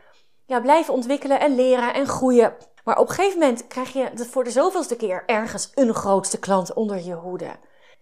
ja, 0.46 0.60
blijven 0.60 0.94
ontwikkelen 0.94 1.40
en 1.40 1.54
leren 1.54 1.94
en 1.94 2.06
groeien. 2.06 2.56
Maar 2.84 2.98
op 2.98 3.08
een 3.08 3.14
gegeven 3.14 3.38
moment 3.38 3.66
krijg 3.66 3.92
je 3.92 4.10
voor 4.14 4.44
de 4.44 4.50
zoveelste 4.50 4.96
keer 4.96 5.22
ergens 5.26 5.70
een 5.74 5.94
grootste 5.94 6.38
klant 6.38 6.72
onder 6.72 7.04
je 7.04 7.14
hoede. 7.14 7.56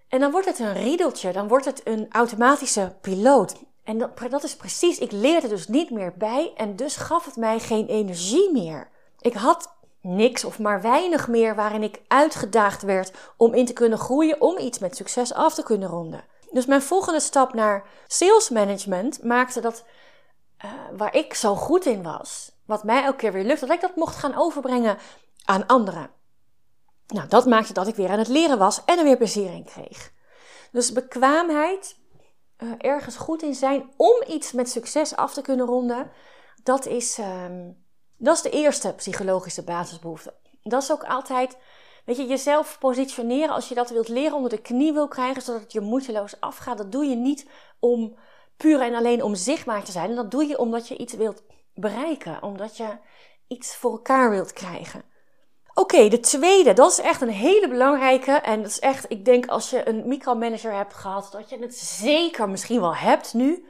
En 0.08 0.20
dan 0.20 0.30
wordt 0.30 0.46
het 0.46 0.58
een 0.58 0.72
riedeltje, 0.72 1.32
dan 1.32 1.48
wordt 1.48 1.64
het 1.64 1.80
een 1.84 2.06
automatische 2.10 2.96
piloot. 3.00 3.54
En 3.84 3.98
dat, 3.98 4.10
dat 4.30 4.44
is 4.44 4.56
precies, 4.56 4.98
ik 4.98 5.12
leerde 5.12 5.48
dus 5.48 5.68
niet 5.68 5.90
meer 5.90 6.14
bij 6.16 6.52
en 6.56 6.76
dus 6.76 6.96
gaf 6.96 7.24
het 7.24 7.36
mij 7.36 7.58
geen 7.58 7.86
energie 7.86 8.52
meer. 8.52 8.90
Ik 9.20 9.34
had 9.34 9.74
niks 10.00 10.44
of 10.44 10.58
maar 10.58 10.82
weinig 10.82 11.28
meer 11.28 11.54
waarin 11.54 11.82
ik 11.82 12.02
uitgedaagd 12.08 12.82
werd 12.82 13.12
om 13.36 13.54
in 13.54 13.66
te 13.66 13.72
kunnen 13.72 13.98
groeien, 13.98 14.40
om 14.40 14.58
iets 14.58 14.78
met 14.78 14.96
succes 14.96 15.34
af 15.34 15.54
te 15.54 15.62
kunnen 15.62 15.88
ronden. 15.88 16.24
Dus 16.50 16.66
mijn 16.66 16.82
volgende 16.82 17.20
stap 17.20 17.54
naar 17.54 17.84
sales 18.06 18.48
management 18.48 19.22
maakte 19.22 19.60
dat 19.60 19.84
uh, 20.64 20.70
waar 20.96 21.14
ik 21.14 21.34
zo 21.34 21.54
goed 21.54 21.86
in 21.86 22.02
was, 22.02 22.52
wat 22.66 22.84
mij 22.84 23.02
elke 23.02 23.16
keer 23.16 23.32
weer 23.32 23.44
lukte, 23.44 23.66
dat 23.66 23.74
ik 23.74 23.80
dat 23.80 23.96
mocht 23.96 24.16
gaan 24.16 24.36
overbrengen 24.36 24.98
aan 25.44 25.66
anderen. 25.66 26.10
Nou, 27.06 27.28
dat 27.28 27.46
maakte 27.46 27.72
dat 27.72 27.86
ik 27.86 27.94
weer 27.94 28.08
aan 28.08 28.18
het 28.18 28.28
leren 28.28 28.58
was 28.58 28.84
en 28.84 28.98
er 28.98 29.04
weer 29.04 29.16
plezier 29.16 29.50
in 29.50 29.64
kreeg. 29.64 30.12
Dus 30.72 30.92
bekwaamheid, 30.92 31.98
uh, 32.58 32.72
ergens 32.78 33.16
goed 33.16 33.42
in 33.42 33.54
zijn 33.54 33.90
om 33.96 34.22
iets 34.28 34.52
met 34.52 34.70
succes 34.70 35.16
af 35.16 35.32
te 35.32 35.42
kunnen 35.42 35.66
ronden, 35.66 36.10
dat 36.62 36.86
is, 36.86 37.18
uh, 37.18 37.44
dat 38.16 38.36
is 38.36 38.42
de 38.42 38.50
eerste 38.50 38.92
psychologische 38.94 39.64
basisbehoefte. 39.64 40.34
Dat 40.62 40.82
is 40.82 40.92
ook 40.92 41.04
altijd, 41.04 41.56
weet 42.04 42.16
je, 42.16 42.26
jezelf 42.26 42.78
positioneren 42.78 43.54
als 43.54 43.68
je 43.68 43.74
dat 43.74 43.90
wilt 43.90 44.08
leren, 44.08 44.36
onder 44.36 44.50
de 44.50 44.60
knie 44.60 44.92
wil 44.92 45.08
krijgen, 45.08 45.42
zodat 45.42 45.60
het 45.60 45.72
je 45.72 45.80
moeiteloos 45.80 46.40
afgaat. 46.40 46.78
Dat 46.78 46.92
doe 46.92 47.04
je 47.04 47.16
niet 47.16 47.48
om 47.78 48.16
puur 48.56 48.80
en 48.80 48.94
alleen 48.94 49.22
om 49.22 49.34
zichtbaar 49.34 49.84
te 49.84 49.92
zijn. 49.92 50.14
Dat 50.14 50.30
doe 50.30 50.46
je 50.46 50.58
omdat 50.58 50.88
je 50.88 50.96
iets 50.96 51.14
wilt 51.14 51.42
bereiken, 51.74 52.42
omdat 52.42 52.76
je 52.76 52.98
iets 53.46 53.76
voor 53.76 53.90
elkaar 53.90 54.30
wilt 54.30 54.52
krijgen. 54.52 55.04
Oké, 55.78 56.08
de 56.08 56.20
tweede, 56.20 56.72
dat 56.72 56.90
is 56.90 57.00
echt 57.00 57.20
een 57.20 57.28
hele 57.28 57.68
belangrijke. 57.68 58.32
En 58.32 58.62
dat 58.62 58.70
is 58.70 58.78
echt, 58.78 59.04
ik 59.08 59.24
denk 59.24 59.46
als 59.46 59.70
je 59.70 59.88
een 59.88 60.08
micromanager 60.08 60.74
hebt 60.74 60.94
gehad, 60.94 61.32
dat 61.32 61.50
je 61.50 61.58
het 61.58 61.76
zeker 61.76 62.48
misschien 62.48 62.80
wel 62.80 62.94
hebt 62.94 63.34
nu 63.34 63.66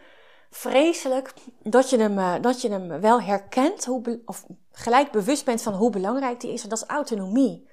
vreselijk 0.51 1.33
dat 1.63 1.91
je 1.91 1.99
hem, 1.99 2.19
eh, 2.19 2.35
dat 2.41 2.61
je 2.61 2.71
hem 2.71 3.01
wel 3.01 3.23
herkent, 3.23 3.85
hoe 3.85 4.23
of 4.25 4.47
gelijk 4.71 5.11
bewust 5.11 5.45
bent 5.45 5.63
van 5.63 5.75
hoe 5.75 5.91
belangrijk 5.91 6.41
die 6.41 6.53
is. 6.53 6.63
Dat 6.63 6.79
is 6.79 6.87
autonomie. 6.87 7.69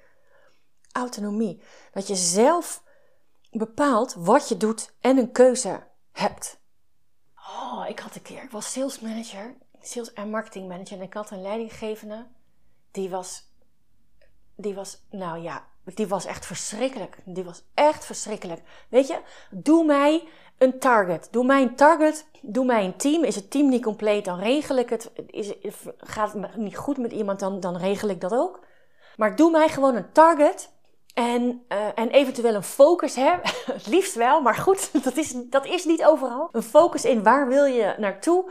Autonomie. 0.92 1.62
Dat 1.92 2.06
je 2.06 2.14
zelf 2.14 2.82
bepaalt 3.50 4.14
wat 4.18 4.48
je 4.48 4.56
doet 4.56 4.94
en 5.00 5.18
een 5.18 5.32
keuze 5.32 5.86
hebt. 6.12 6.60
Oh, 7.36 7.84
ik 7.88 7.98
had 7.98 8.14
een 8.14 8.22
keer, 8.22 8.42
ik 8.42 8.50
was 8.50 8.72
sales 8.72 9.00
manager, 9.00 9.56
sales 9.80 10.12
en 10.12 10.30
marketing 10.30 10.68
manager. 10.68 10.96
En 10.96 11.02
ik 11.02 11.14
had 11.14 11.30
een 11.30 11.42
leidinggevende, 11.42 12.26
die 12.90 13.10
was, 13.10 13.52
die 14.56 14.74
was, 14.74 15.00
nou 15.10 15.38
ja, 15.38 15.64
die 15.84 16.06
was 16.06 16.24
echt 16.24 16.46
verschrikkelijk. 16.46 17.16
Die 17.24 17.44
was 17.44 17.64
echt 17.74 18.04
verschrikkelijk. 18.04 18.60
Weet 18.88 19.06
je, 19.06 19.18
doe 19.50 19.84
mij 19.84 20.28
een 20.58 20.78
target. 20.78 21.28
Doe 21.30 21.44
mij 21.44 21.62
een 21.62 21.76
target. 21.76 22.26
Doe 22.40 22.64
mij 22.64 22.84
een 22.84 22.96
team. 22.96 23.24
Is 23.24 23.34
het 23.34 23.50
team 23.50 23.68
niet 23.68 23.82
compleet, 23.82 24.24
dan 24.24 24.38
regel 24.38 24.76
ik 24.76 24.90
het. 24.90 25.10
Is, 25.26 25.54
gaat 25.98 26.32
het 26.32 26.56
niet 26.56 26.76
goed 26.76 26.98
met 26.98 27.12
iemand, 27.12 27.40
dan, 27.40 27.60
dan 27.60 27.76
regel 27.76 28.08
ik 28.08 28.20
dat 28.20 28.32
ook. 28.32 28.64
Maar 29.16 29.36
doe 29.36 29.50
mij 29.50 29.68
gewoon 29.68 29.94
een 29.94 30.12
target. 30.12 30.72
En, 31.14 31.64
uh, 31.68 31.78
en 31.94 32.10
eventueel 32.10 32.54
een 32.54 32.62
focus, 32.62 33.14
hè? 33.14 33.32
het 33.72 33.86
liefst 33.86 34.14
wel, 34.14 34.40
maar 34.40 34.54
goed, 34.54 34.90
dat 35.04 35.16
is, 35.16 35.34
dat 35.50 35.66
is 35.66 35.84
niet 35.84 36.04
overal. 36.04 36.48
Een 36.52 36.62
focus 36.62 37.04
in 37.04 37.22
waar 37.22 37.48
wil 37.48 37.64
je 37.64 37.94
naartoe 37.98 38.50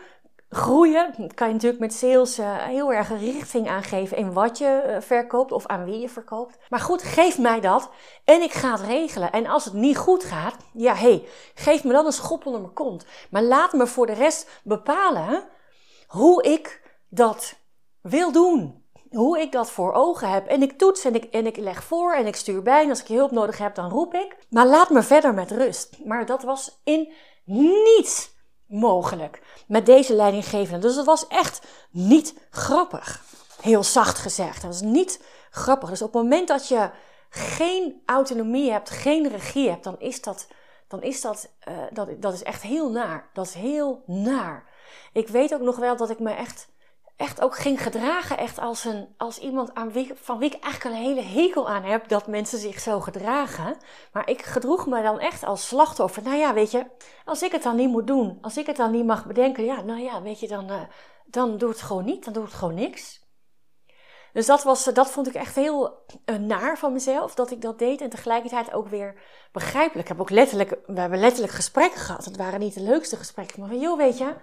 groeien. 0.54 1.14
Dat 1.18 1.34
kan 1.34 1.48
je 1.48 1.54
natuurlijk 1.54 1.82
met 1.82 1.94
sales 1.94 2.40
uh, 2.40 2.56
heel 2.58 2.94
erg 2.94 3.10
een 3.10 3.20
richting 3.20 3.70
aangeven 3.70 4.18
in 4.18 4.34
wat 4.34 4.58
je 4.58 4.84
uh, 4.88 5.02
verkoopt 5.02 5.52
of 5.52 5.66
aan 5.66 5.86
wie 5.86 6.00
je 6.00 6.10
verkoopt. 6.10 6.58
Maar 6.70 6.80
goed, 6.80 7.04
geef 7.04 7.38
mij 7.38 7.60
dat 7.60 7.90
en 8.24 8.42
ik 8.42 8.52
ga 8.52 8.72
het 8.72 8.82
regelen. 8.82 9.32
En 9.32 9.48
als 9.48 9.66
het 9.66 9.74
niet 9.74 9.98
goed 9.98 10.24
gaat, 10.24 10.56
ja 10.74 10.96
hé, 10.96 11.08
hey, 11.08 11.28
geef 11.54 11.84
me 11.84 11.92
dan 11.92 12.06
een 12.06 12.12
schop 12.12 12.46
onder 12.46 12.62
mijn 12.62 12.74
kont. 12.74 13.06
Maar 13.30 13.44
laat 13.44 13.74
me 13.74 13.88
voor 13.88 14.06
de 14.06 14.14
rest 14.14 14.62
bepalen 14.64 15.44
hoe 16.08 16.44
ik 16.44 16.82
dat 17.10 17.56
wil 18.02 18.32
doen. 18.32 18.82
Hoe 19.10 19.40
ik 19.40 19.52
dat 19.52 19.70
voor 19.70 19.94
ogen 19.94 20.30
heb. 20.30 20.48
En 20.48 20.62
ik 20.62 20.78
toets 20.78 21.06
en 21.06 21.16
ik, 21.16 21.24
en 21.24 21.46
ik 21.46 21.58
leg 21.58 21.84
voor 21.84 22.14
en 22.14 22.26
ik 22.26 22.36
stuur 22.36 22.62
bij. 22.62 22.84
En 22.84 22.90
als 22.90 23.02
ik 23.02 23.08
hulp 23.08 23.32
nodig 23.32 23.58
heb, 23.58 23.76
dan 23.76 23.90
roep 23.90 24.14
ik. 24.14 24.38
Maar 24.50 24.68
laat 24.68 24.90
me 24.90 25.04
verder 25.04 25.34
met 25.34 25.52
rust. 25.52 25.98
Maar 26.06 26.26
dat 26.26 26.44
was 26.44 26.82
in 26.84 27.14
niets 27.46 28.33
mogelijk 28.74 29.42
met 29.68 29.86
deze 29.86 30.14
leidinggevende. 30.14 30.88
Dus 30.88 30.96
het 30.96 31.06
was 31.06 31.28
echt 31.28 31.62
niet 31.92 32.34
grappig. 32.50 33.24
Heel 33.62 33.84
zacht 33.84 34.18
gezegd. 34.18 34.62
Dat 34.62 34.72
was 34.72 34.82
niet 34.82 35.24
grappig. 35.50 35.90
Dus 35.90 36.02
op 36.02 36.14
het 36.14 36.22
moment 36.22 36.48
dat 36.48 36.68
je 36.68 36.90
geen 37.30 38.02
autonomie 38.06 38.72
hebt, 38.72 38.90
geen 38.90 39.30
regie 39.30 39.70
hebt, 39.70 39.84
dan 39.84 40.00
is 40.00 40.22
dat, 40.22 40.48
dan 40.88 41.02
is 41.02 41.22
dat, 41.22 41.50
uh, 41.68 41.78
dat, 41.92 42.22
dat 42.22 42.34
is 42.34 42.44
echt 42.44 42.62
heel 42.62 42.92
naar. 42.92 43.30
Dat 43.34 43.46
is 43.46 43.54
heel 43.54 44.04
naar. 44.06 44.70
Ik 45.14 45.28
weet 45.28 45.54
ook 45.54 45.62
nog 45.62 45.76
wel 45.76 45.96
dat 45.98 46.10
ik 46.10 46.20
me 46.20 46.32
echt 46.32 46.68
echt 47.16 47.42
ook 47.42 47.58
ging 47.58 47.84
gedragen 47.84 48.38
echt 48.38 48.60
als, 48.60 48.84
een, 48.84 49.14
als 49.18 49.40
iemand 49.40 49.74
aan 49.74 49.92
van 50.14 50.38
wie 50.38 50.50
ik 50.50 50.64
eigenlijk 50.64 50.96
een 50.96 51.02
hele 51.02 51.22
hekel 51.22 51.70
aan 51.70 51.84
heb 51.84 52.08
dat 52.08 52.28
mensen 52.28 52.60
zich 52.60 52.80
zo 52.80 53.00
gedragen. 53.00 53.78
Maar 54.12 54.30
ik 54.30 54.42
gedroeg 54.42 54.88
me 54.88 55.02
dan 55.02 55.20
echt 55.20 55.44
als 55.44 55.68
slachtoffer. 55.68 56.24
Nou 56.24 56.36
ja, 56.36 56.54
weet 56.54 56.72
je, 56.72 56.86
als 57.26 57.42
ik 57.42 57.52
het 57.52 57.64
dan 57.64 57.76
niet 57.76 57.90
moet 57.90 58.08
doen, 58.08 58.38
als 58.42 58.58
ik 58.58 58.66
het 58.66 58.76
dan 58.76 58.92
niet 58.92 59.06
mag 59.06 59.26
bedenken, 59.26 59.66
ja, 59.66 59.82
nou 59.82 60.00
ja, 60.00 60.22
weet 60.22 60.40
je, 60.40 60.48
dan, 60.48 60.72
uh, 60.72 60.82
dan 61.26 61.58
doe 61.58 61.70
het 61.70 61.82
gewoon 61.82 62.06
niet, 62.06 62.24
dan 62.24 62.34
doe 62.34 62.44
het 62.44 62.54
gewoon 62.54 62.74
niks. 62.74 63.22
Dus 64.34 64.46
dat, 64.46 64.64
was, 64.64 64.84
dat 64.84 65.10
vond 65.10 65.28
ik 65.28 65.34
echt 65.34 65.56
heel 65.56 66.06
uh, 66.26 66.36
naar 66.36 66.78
van 66.78 66.94
mezelf, 66.94 67.36
dat 67.36 67.52
ik 67.52 67.62
dat 67.62 67.80
deed. 67.80 68.02
En 68.02 68.10
tegelijkertijd 68.10 68.74
ook 68.74 68.88
weer 68.88 69.22
begrijpelijk. 69.52 70.02
Ik 70.02 70.08
heb 70.08 70.22
ook 70.22 70.30
letterlijk, 70.30 70.80
we 70.86 71.00
hebben 71.00 71.20
letterlijk 71.20 71.54
gesprekken 71.54 72.00
gehad. 72.00 72.26
Het 72.26 72.38
waren 72.38 72.60
niet 72.60 72.74
de 72.74 72.82
leukste 72.82 73.16
gesprekken. 73.16 73.60
Maar 73.60 73.70
van, 73.70 73.80
joh, 73.80 73.98
weet 73.98 74.18
je, 74.18 74.36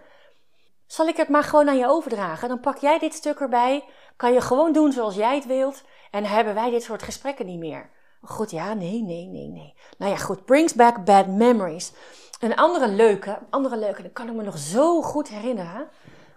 zal 0.93 1.07
ik 1.07 1.17
het 1.17 1.29
maar 1.29 1.45
gewoon 1.45 1.69
aan 1.69 1.79
je 1.79 1.87
overdragen? 1.87 2.49
Dan 2.49 2.61
pak 2.61 2.79
jij 2.79 2.99
dit 2.99 3.15
stuk 3.15 3.41
erbij, 3.41 3.85
kan 4.17 4.33
je 4.33 4.41
gewoon 4.41 4.73
doen 4.73 4.93
zoals 4.93 5.15
jij 5.15 5.35
het 5.35 5.47
wilt 5.47 5.83
en 6.11 6.25
hebben 6.25 6.55
wij 6.55 6.71
dit 6.71 6.83
soort 6.83 7.03
gesprekken 7.03 7.47
niet 7.47 7.59
meer. 7.59 7.91
Goed, 8.23 8.51
ja, 8.51 8.75
nee, 8.75 9.03
nee, 9.03 9.27
nee, 9.27 9.49
nee. 9.49 9.75
Nou 9.99 10.13
ja, 10.13 10.19
goed, 10.19 10.45
brings 10.45 10.75
back 10.75 11.05
bad 11.05 11.27
memories. 11.27 11.93
Een 12.41 12.57
andere 12.57 12.89
leuke, 12.89 13.39
andere 13.51 13.77
leuke, 13.77 14.03
dat 14.03 14.13
kan 14.13 14.29
ik 14.29 14.35
me 14.35 14.43
nog 14.43 14.59
zo 14.59 15.03
goed 15.03 15.29
herinneren. 15.29 15.89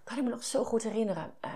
Kan 0.04 0.18
ik 0.18 0.24
me 0.24 0.30
nog 0.30 0.44
zo 0.44 0.64
goed 0.64 0.84
herinneren. 0.84 1.34
Uh, 1.46 1.52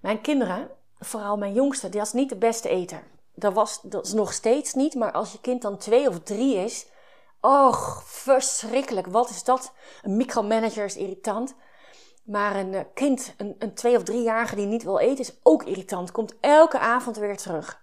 mijn 0.00 0.20
kinderen, 0.20 0.70
vooral 0.98 1.36
mijn 1.36 1.52
jongste, 1.52 1.88
die 1.88 2.00
was 2.00 2.12
niet 2.12 2.28
de 2.28 2.36
beste 2.36 2.68
eter. 2.68 3.02
Dat, 3.34 3.52
was, 3.52 3.80
dat 3.82 4.06
is 4.06 4.12
nog 4.12 4.32
steeds 4.32 4.74
niet, 4.74 4.94
maar 4.94 5.12
als 5.12 5.32
je 5.32 5.40
kind 5.40 5.62
dan 5.62 5.78
twee 5.78 6.08
of 6.08 6.20
drie 6.20 6.54
is, 6.54 6.86
och, 7.40 8.02
verschrikkelijk. 8.06 9.06
Wat 9.06 9.30
is 9.30 9.44
dat? 9.44 9.72
Een 10.02 10.16
micromanager 10.16 10.84
is 10.84 10.96
irritant. 10.96 11.54
Maar 12.24 12.56
een 12.56 12.74
eh, 12.74 12.84
kind, 12.94 13.34
een, 13.36 13.56
een 13.58 13.74
twee- 13.74 13.96
of 13.96 14.02
driejarige 14.02 14.54
die 14.56 14.66
niet 14.66 14.82
wil 14.82 14.98
eten, 14.98 15.18
is 15.18 15.38
ook 15.42 15.62
irritant. 15.62 16.12
Komt 16.12 16.34
elke 16.40 16.78
avond 16.78 17.16
weer 17.16 17.36
terug. 17.36 17.82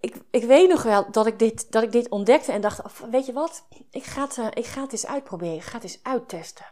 Ik, 0.00 0.16
ik 0.30 0.44
weet 0.44 0.68
nog 0.68 0.82
wel 0.82 1.10
dat 1.10 1.26
ik, 1.26 1.38
dit, 1.38 1.72
dat 1.72 1.82
ik 1.82 1.92
dit 1.92 2.08
ontdekte 2.08 2.52
en 2.52 2.60
dacht: 2.60 2.80
Weet 3.10 3.26
je 3.26 3.32
wat? 3.32 3.66
Ik 3.90 4.04
ga, 4.04 4.22
het, 4.22 4.36
uh, 4.36 4.46
ik 4.54 4.66
ga 4.66 4.82
het 4.82 4.92
eens 4.92 5.06
uitproberen. 5.06 5.54
Ik 5.54 5.62
ga 5.62 5.74
het 5.74 5.82
eens 5.82 6.00
uittesten. 6.02 6.64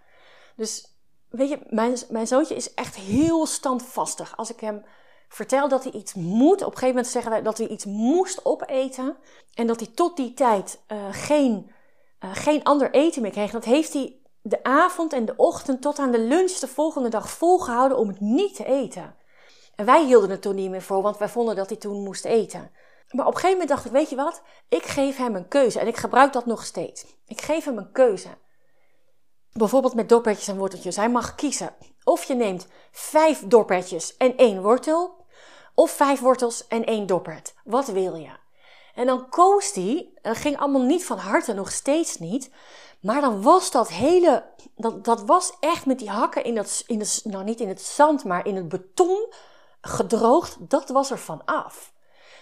Dus 0.56 0.94
weet 1.28 1.48
je, 1.48 1.58
mijn, 1.68 1.96
mijn 2.08 2.26
zoontje 2.26 2.54
is 2.54 2.74
echt 2.74 2.96
heel 2.96 3.46
standvastig. 3.46 4.36
Als 4.36 4.50
ik 4.50 4.60
hem 4.60 4.84
vertel 5.28 5.68
dat 5.68 5.84
hij 5.84 5.92
iets 5.92 6.14
moet, 6.14 6.60
op 6.60 6.72
een 6.72 6.78
gegeven 6.78 6.88
moment 6.88 7.06
zeggen 7.06 7.30
wij 7.30 7.42
dat 7.42 7.58
hij 7.58 7.66
iets 7.66 7.84
moest 7.84 8.44
opeten. 8.44 9.16
En 9.54 9.66
dat 9.66 9.80
hij 9.80 9.88
tot 9.94 10.16
die 10.16 10.34
tijd 10.34 10.80
uh, 10.88 11.06
geen, 11.10 11.70
geen 12.18 12.62
ander 12.62 12.90
eten 12.90 13.22
meer 13.22 13.30
kreeg. 13.30 13.50
Dat 13.50 13.64
heeft 13.64 13.92
hij 13.92 14.19
de 14.42 14.62
avond 14.62 15.12
en 15.12 15.24
de 15.24 15.34
ochtend 15.36 15.82
tot 15.82 15.98
aan 15.98 16.10
de 16.10 16.20
lunch 16.20 16.52
de 16.52 16.68
volgende 16.68 17.08
dag 17.08 17.30
volgehouden 17.30 17.98
om 17.98 18.08
het 18.08 18.20
niet 18.20 18.56
te 18.56 18.64
eten. 18.64 19.14
En 19.74 19.84
wij 19.84 20.04
hielden 20.04 20.30
het 20.30 20.42
toen 20.42 20.54
niet 20.54 20.70
meer 20.70 20.82
voor, 20.82 21.02
want 21.02 21.18
wij 21.18 21.28
vonden 21.28 21.56
dat 21.56 21.68
hij 21.68 21.78
toen 21.78 22.02
moest 22.02 22.24
eten. 22.24 22.70
Maar 23.10 23.26
op 23.26 23.34
een 23.34 23.40
gegeven 23.40 23.58
moment 23.58 23.68
dacht 23.68 23.84
ik, 23.84 23.92
weet 23.92 24.10
je 24.10 24.16
wat? 24.16 24.42
Ik 24.68 24.82
geef 24.82 25.16
hem 25.16 25.34
een 25.34 25.48
keuze 25.48 25.80
en 25.80 25.86
ik 25.86 25.96
gebruik 25.96 26.32
dat 26.32 26.46
nog 26.46 26.64
steeds. 26.64 27.06
Ik 27.26 27.40
geef 27.40 27.64
hem 27.64 27.78
een 27.78 27.92
keuze. 27.92 28.28
Bijvoorbeeld 29.52 29.94
met 29.94 30.08
doppertjes 30.08 30.48
en 30.48 30.58
worteltjes. 30.58 30.96
Hij 30.96 31.10
mag 31.10 31.34
kiezen. 31.34 31.74
Of 32.04 32.24
je 32.24 32.34
neemt 32.34 32.66
vijf 32.90 33.42
doppertjes 33.46 34.16
en 34.16 34.36
één 34.36 34.62
wortel. 34.62 35.26
Of 35.74 35.90
vijf 35.90 36.20
wortels 36.20 36.66
en 36.66 36.84
één 36.84 37.06
doppert. 37.06 37.54
Wat 37.64 37.86
wil 37.86 38.14
je? 38.14 38.30
En 38.94 39.06
dan 39.06 39.28
koos 39.28 39.72
hij, 39.72 40.12
dat 40.22 40.36
ging 40.36 40.58
allemaal 40.58 40.82
niet 40.82 41.04
van 41.04 41.18
harte, 41.18 41.52
nog 41.52 41.70
steeds 41.70 42.18
niet. 42.18 42.50
Maar 43.00 43.20
dan 43.20 43.42
was 43.42 43.70
dat 43.70 43.88
hele, 43.88 44.44
dat, 44.76 45.04
dat 45.04 45.22
was 45.22 45.52
echt 45.60 45.86
met 45.86 45.98
die 45.98 46.10
hakken 46.10 46.44
in 46.44 46.54
dat, 46.54 46.84
in 46.86 46.98
het, 46.98 47.20
nou 47.24 47.44
niet 47.44 47.60
in 47.60 47.68
het 47.68 47.82
zand, 47.82 48.24
maar 48.24 48.46
in 48.46 48.56
het 48.56 48.68
beton 48.68 49.32
gedroogd. 49.80 50.56
Dat 50.60 50.88
was 50.88 51.10
er 51.10 51.18
van 51.18 51.44
af. 51.44 51.92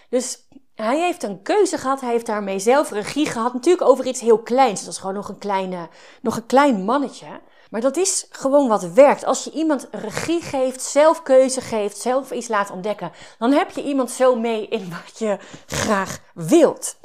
Dus 0.09 0.47
hij 0.75 0.99
heeft 0.99 1.23
een 1.23 1.41
keuze 1.41 1.77
gehad, 1.77 2.01
hij 2.01 2.11
heeft 2.11 2.25
daarmee 2.25 2.59
zelf 2.59 2.91
regie 2.91 3.25
gehad. 3.25 3.53
Natuurlijk 3.53 3.87
over 3.87 4.05
iets 4.05 4.19
heel 4.21 4.39
kleins, 4.39 4.83
dat 4.83 4.93
is 4.93 4.99
gewoon 4.99 5.15
nog 5.15 5.29
een, 5.29 5.37
kleine, 5.37 5.89
nog 6.21 6.35
een 6.35 6.45
klein 6.45 6.83
mannetje. 6.83 7.41
Maar 7.69 7.81
dat 7.81 7.97
is 7.97 8.27
gewoon 8.29 8.67
wat 8.67 8.83
werkt. 8.83 9.25
Als 9.25 9.43
je 9.43 9.51
iemand 9.51 9.87
regie 9.91 10.41
geeft, 10.41 10.81
zelf 10.81 11.23
keuze 11.23 11.61
geeft, 11.61 11.97
zelf 11.97 12.31
iets 12.31 12.47
laat 12.47 12.71
ontdekken, 12.71 13.11
dan 13.39 13.51
heb 13.51 13.71
je 13.71 13.83
iemand 13.83 14.11
zo 14.11 14.35
mee 14.35 14.67
in 14.67 14.89
wat 14.89 15.19
je 15.19 15.37
graag 15.65 16.19
wilt. 16.33 16.97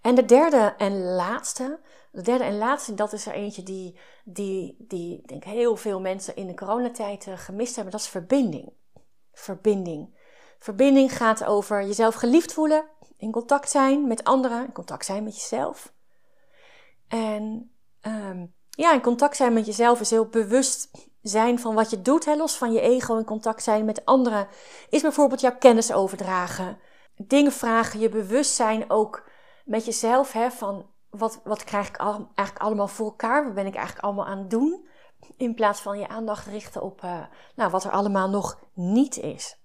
En 0.00 0.14
de 0.14 0.24
derde 0.24 0.74
en 0.78 1.04
laatste, 1.04 1.80
de 2.12 2.22
derde 2.22 2.44
en 2.44 2.58
laatste, 2.58 2.94
dat 2.94 3.12
is 3.12 3.26
er 3.26 3.32
eentje 3.32 3.62
die, 3.62 3.98
die, 4.24 4.76
die 4.78 5.22
denk 5.26 5.44
heel 5.44 5.76
veel 5.76 6.00
mensen 6.00 6.36
in 6.36 6.46
de 6.46 6.54
coronatijd 6.54 7.26
uh, 7.26 7.38
gemist 7.38 7.74
hebben. 7.74 7.92
Dat 7.92 8.00
is 8.00 8.08
verbinding. 8.08 8.72
Verbinding. 9.32 10.20
Verbinding 10.58 11.16
gaat 11.16 11.44
over 11.44 11.82
jezelf 11.86 12.14
geliefd 12.14 12.52
voelen, 12.52 12.84
in 13.16 13.32
contact 13.32 13.70
zijn 13.70 14.06
met 14.06 14.24
anderen, 14.24 14.64
in 14.64 14.72
contact 14.72 15.04
zijn 15.04 15.24
met 15.24 15.34
jezelf. 15.34 15.92
En 17.08 17.72
um, 18.02 18.54
ja, 18.70 18.92
in 18.92 19.00
contact 19.00 19.36
zijn 19.36 19.52
met 19.52 19.66
jezelf 19.66 20.00
is 20.00 20.10
heel 20.10 20.26
bewust 20.26 20.90
zijn 21.22 21.58
van 21.58 21.74
wat 21.74 21.90
je 21.90 22.02
doet, 22.02 22.26
los 22.26 22.56
van 22.56 22.72
je 22.72 22.80
ego, 22.80 23.16
in 23.16 23.24
contact 23.24 23.62
zijn 23.62 23.84
met 23.84 24.04
anderen, 24.04 24.48
is 24.90 25.02
bijvoorbeeld 25.02 25.40
jouw 25.40 25.56
kennis 25.58 25.92
overdragen. 25.92 26.78
Dingen 27.16 27.52
vragen, 27.52 28.00
je 28.00 28.08
bewustzijn 28.08 28.90
ook 28.90 29.28
met 29.64 29.84
jezelf, 29.84 30.32
hè, 30.32 30.50
van 30.50 30.90
wat, 31.12 31.40
wat 31.44 31.64
krijg 31.64 31.88
ik 31.88 31.96
eigenlijk 32.34 32.58
allemaal 32.58 32.88
voor 32.88 33.06
elkaar? 33.06 33.44
Wat 33.44 33.54
ben 33.54 33.66
ik 33.66 33.74
eigenlijk 33.74 34.04
allemaal 34.04 34.26
aan 34.26 34.38
het 34.38 34.50
doen? 34.50 34.88
In 35.36 35.54
plaats 35.54 35.80
van 35.80 35.98
je 35.98 36.08
aandacht 36.08 36.46
richten 36.46 36.82
op 36.82 37.02
uh, 37.04 37.24
nou, 37.54 37.70
wat 37.70 37.84
er 37.84 37.90
allemaal 37.90 38.28
nog 38.28 38.58
niet 38.74 39.16
is. 39.16 39.56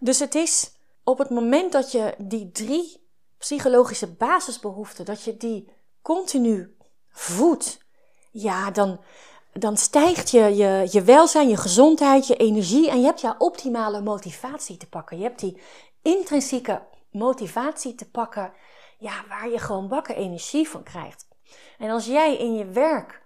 Dus 0.00 0.18
het 0.18 0.34
is 0.34 0.72
op 1.04 1.18
het 1.18 1.30
moment 1.30 1.72
dat 1.72 1.92
je 1.92 2.14
die 2.18 2.50
drie 2.50 3.06
psychologische 3.38 4.12
basisbehoeften, 4.12 5.04
dat 5.04 5.22
je 5.22 5.36
die 5.36 5.72
continu 6.02 6.76
voedt, 7.10 7.78
ja, 8.30 8.70
dan, 8.70 9.00
dan 9.52 9.76
stijgt 9.76 10.30
je, 10.30 10.56
je, 10.56 10.88
je 10.90 11.02
welzijn, 11.02 11.48
je 11.48 11.56
gezondheid, 11.56 12.26
je 12.26 12.36
energie 12.36 12.90
en 12.90 13.00
je 13.00 13.06
hebt 13.06 13.20
jouw 13.20 13.34
optimale 13.38 14.00
motivatie 14.00 14.76
te 14.76 14.88
pakken. 14.88 15.16
Je 15.16 15.22
hebt 15.22 15.40
die 15.40 15.60
intrinsieke 16.02 16.82
motivatie 17.10 17.94
te 17.94 18.10
pakken 18.10 18.52
ja, 18.98 19.24
waar 19.28 19.48
je 19.48 19.58
gewoon 19.58 19.88
bakken 19.88 20.16
energie 20.16 20.68
van 20.68 20.82
krijgt. 20.82 21.28
En 21.78 21.90
als 21.90 22.06
jij 22.06 22.36
in 22.36 22.54
je 22.54 22.64
werk 22.64 23.22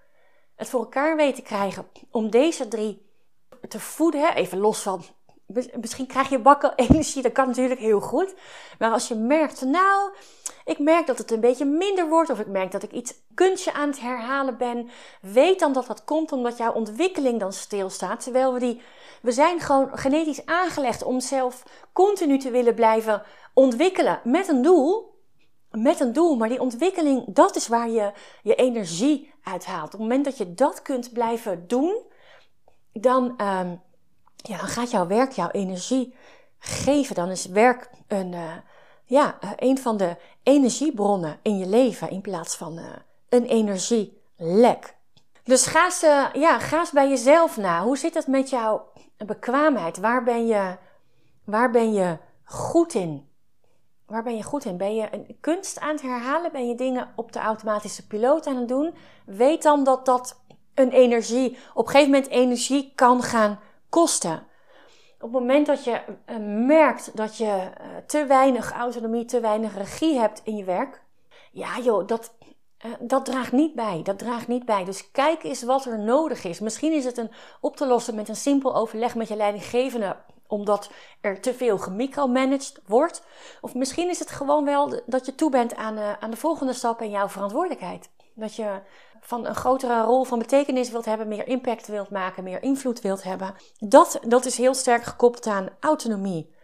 het 0.55 0.69
voor 0.69 0.81
elkaar 0.81 1.17
weet 1.17 1.35
te 1.35 1.43
krijgen 1.43 1.87
om 2.11 2.31
deze 2.31 2.69
drie 2.69 3.11
te 3.69 3.81
voeden, 3.81 4.21
hè? 4.21 4.35
even 4.35 4.59
los 4.59 4.83
van 4.83 5.05
Misschien 5.81 6.07
krijg 6.07 6.29
je 6.29 6.39
bakken 6.39 6.75
energie, 6.77 7.23
dat 7.23 7.33
kan 7.33 7.47
natuurlijk 7.47 7.81
heel 7.81 8.01
goed. 8.01 8.35
Maar 8.79 8.91
als 8.91 9.09
je 9.09 9.15
merkt, 9.15 9.63
nou, 9.63 10.13
ik 10.65 10.79
merk 10.79 11.07
dat 11.07 11.19
het 11.19 11.31
een 11.31 11.41
beetje 11.41 11.65
minder 11.65 12.09
wordt, 12.09 12.31
of 12.31 12.41
ik 12.41 12.47
merk 12.47 12.71
dat 12.71 12.83
ik 12.83 12.93
iets 12.93 13.15
kunstje 13.35 13.73
aan 13.73 13.89
het 13.89 14.01
herhalen 14.01 14.57
ben, 14.57 14.91
weet 15.21 15.59
dan 15.59 15.73
dat 15.73 15.87
dat 15.87 16.05
komt 16.05 16.33
omdat 16.33 16.57
jouw 16.57 16.73
ontwikkeling 16.73 17.41
dan 17.41 17.53
stilstaat. 17.53 18.23
Terwijl 18.23 18.53
we 18.53 18.59
die, 18.59 18.83
we 19.23 19.33
zijn 19.33 19.61
gewoon 19.61 19.99
genetisch 19.99 20.47
aangelegd 20.47 21.03
om 21.03 21.21
zelf 21.21 21.63
continu 21.93 22.39
te 22.39 22.51
willen 22.51 22.75
blijven 22.75 23.23
ontwikkelen 23.55 24.21
met 24.25 24.49
een 24.49 24.63
doel. 24.63 25.12
Met 25.73 26.01
een 26.01 26.13
doel, 26.13 26.37
maar 26.37 26.49
die 26.49 26.61
ontwikkeling, 26.61 27.25
dat 27.27 27.57
is 27.57 27.69
waar 27.69 27.89
je 27.89 28.13
je 28.43 28.55
energie 28.55 29.33
uithaalt. 29.43 29.85
Op 29.85 29.91
het 29.93 30.01
moment 30.01 30.25
dat 30.25 30.37
je 30.37 30.55
dat 30.55 30.83
kunt 30.83 31.13
blijven 31.13 31.69
doen, 31.69 32.03
dan. 32.93 33.25
Um, 33.41 33.81
ja, 34.43 34.57
dan 34.57 34.69
gaat 34.69 34.91
jouw 34.91 35.07
werk 35.07 35.33
jouw 35.33 35.51
energie 35.51 36.15
geven. 36.59 37.15
Dan 37.15 37.31
is 37.31 37.47
werk 37.47 37.91
een, 38.09 38.33
uh, 38.33 38.57
ja, 39.05 39.39
uh, 39.45 39.51
een 39.57 39.79
van 39.79 39.97
de 39.97 40.17
energiebronnen 40.43 41.39
in 41.43 41.59
je 41.59 41.67
leven 41.67 42.11
in 42.11 42.21
plaats 42.21 42.57
van 42.57 42.79
uh, 42.79 42.85
een 43.29 43.45
energielek. 43.45 44.97
Dus 45.45 45.67
ga 45.67 45.85
eens, 45.85 46.01
ja, 46.33 46.59
ga 46.59 46.79
eens 46.79 46.91
bij 46.91 47.09
jezelf 47.09 47.57
na. 47.57 47.83
Hoe 47.83 47.99
zit 47.99 48.15
het 48.15 48.27
met 48.27 48.51
jouw 48.51 48.93
bekwaamheid? 49.17 49.99
Waar 49.99 50.25
ben 50.25 50.47
je, 50.47 50.77
waar 51.45 51.71
ben 51.71 51.93
je 51.93 52.19
goed 52.45 52.95
in? 52.95 53.31
Waar 54.13 54.23
ben 54.23 54.37
je 54.37 54.43
goed 54.43 54.65
in? 54.65 54.77
Ben 54.77 54.95
je 54.95 55.09
een 55.13 55.37
kunst 55.41 55.81
aan 55.81 55.93
het 55.93 56.03
herhalen? 56.03 56.53
Ben 56.53 56.69
je 56.69 56.75
dingen 56.75 57.13
op 57.17 57.33
de 57.33 57.39
automatische 57.39 58.07
piloot 58.07 58.47
aan 58.47 58.57
het 58.57 58.69
doen? 58.69 58.95
Weet 59.27 59.63
dan 59.63 59.85
dat 59.85 60.07
dat 60.07 60.41
een 60.75 60.91
energie, 60.91 61.59
op 61.75 61.85
een 61.87 61.91
gegeven 61.91 62.13
moment 62.13 62.31
energie 62.31 62.93
kan 62.95 63.23
gaan 63.23 63.61
kosten. 63.89 64.47
Op 65.15 65.33
het 65.33 65.33
moment 65.33 65.67
dat 65.67 65.85
je 65.85 66.01
eh, 66.25 66.37
merkt 66.67 67.17
dat 67.17 67.37
je 67.37 67.47
eh, 67.47 67.87
te 68.07 68.27
weinig 68.27 68.73
autonomie, 68.73 69.25
te 69.25 69.41
weinig 69.41 69.77
regie 69.77 70.19
hebt 70.19 70.41
in 70.45 70.57
je 70.57 70.65
werk, 70.65 71.03
ja 71.53 71.79
joh, 71.79 72.07
dat, 72.07 72.35
eh, 72.79 72.91
dat 73.01 73.25
draagt 73.25 73.53
niet 73.53 73.75
bij. 73.75 74.01
Dat 74.03 74.19
draagt 74.19 74.49
niet 74.49 74.65
bij. 74.65 74.85
Dus 74.85 75.11
kijk 75.11 75.43
eens 75.43 75.63
wat 75.63 75.85
er 75.85 75.99
nodig 75.99 76.45
is. 76.45 76.61
Misschien 76.61 76.93
is 76.93 77.05
het 77.05 77.17
een 77.17 77.31
op 77.61 77.77
te 77.77 77.87
lossen 77.87 78.15
met 78.15 78.29
een 78.29 78.37
simpel 78.37 78.77
overleg 78.77 79.15
met 79.15 79.29
je 79.29 79.37
leidinggevende, 79.37 80.17
omdat 80.53 80.91
er 81.21 81.41
te 81.41 81.55
veel 81.55 81.79
gemicromanaged 81.79 82.81
wordt. 82.87 83.23
Of 83.61 83.75
misschien 83.75 84.09
is 84.09 84.19
het 84.19 84.31
gewoon 84.31 84.65
wel 84.65 85.01
dat 85.07 85.27
je 85.27 85.35
toe 85.35 85.51
bent 85.51 85.75
aan, 85.75 85.99
aan 85.99 86.31
de 86.31 86.37
volgende 86.37 86.73
stap 86.73 87.01
in 87.01 87.11
jouw 87.11 87.29
verantwoordelijkheid. 87.29 88.11
Dat 88.35 88.55
je 88.57 88.81
van 89.21 89.47
een 89.47 89.55
grotere 89.55 90.03
rol 90.03 90.25
van 90.25 90.39
betekenis 90.39 90.91
wilt 90.91 91.05
hebben, 91.05 91.29
meer 91.29 91.47
impact 91.47 91.87
wilt 91.87 92.11
maken, 92.11 92.45
meer 92.45 92.63
invloed 92.63 93.01
wilt 93.01 93.23
hebben. 93.23 93.55
Dat, 93.79 94.21
dat 94.27 94.45
is 94.45 94.57
heel 94.57 94.75
sterk 94.75 95.03
gekoppeld 95.03 95.47
aan 95.47 95.69
autonomie. 95.81 96.55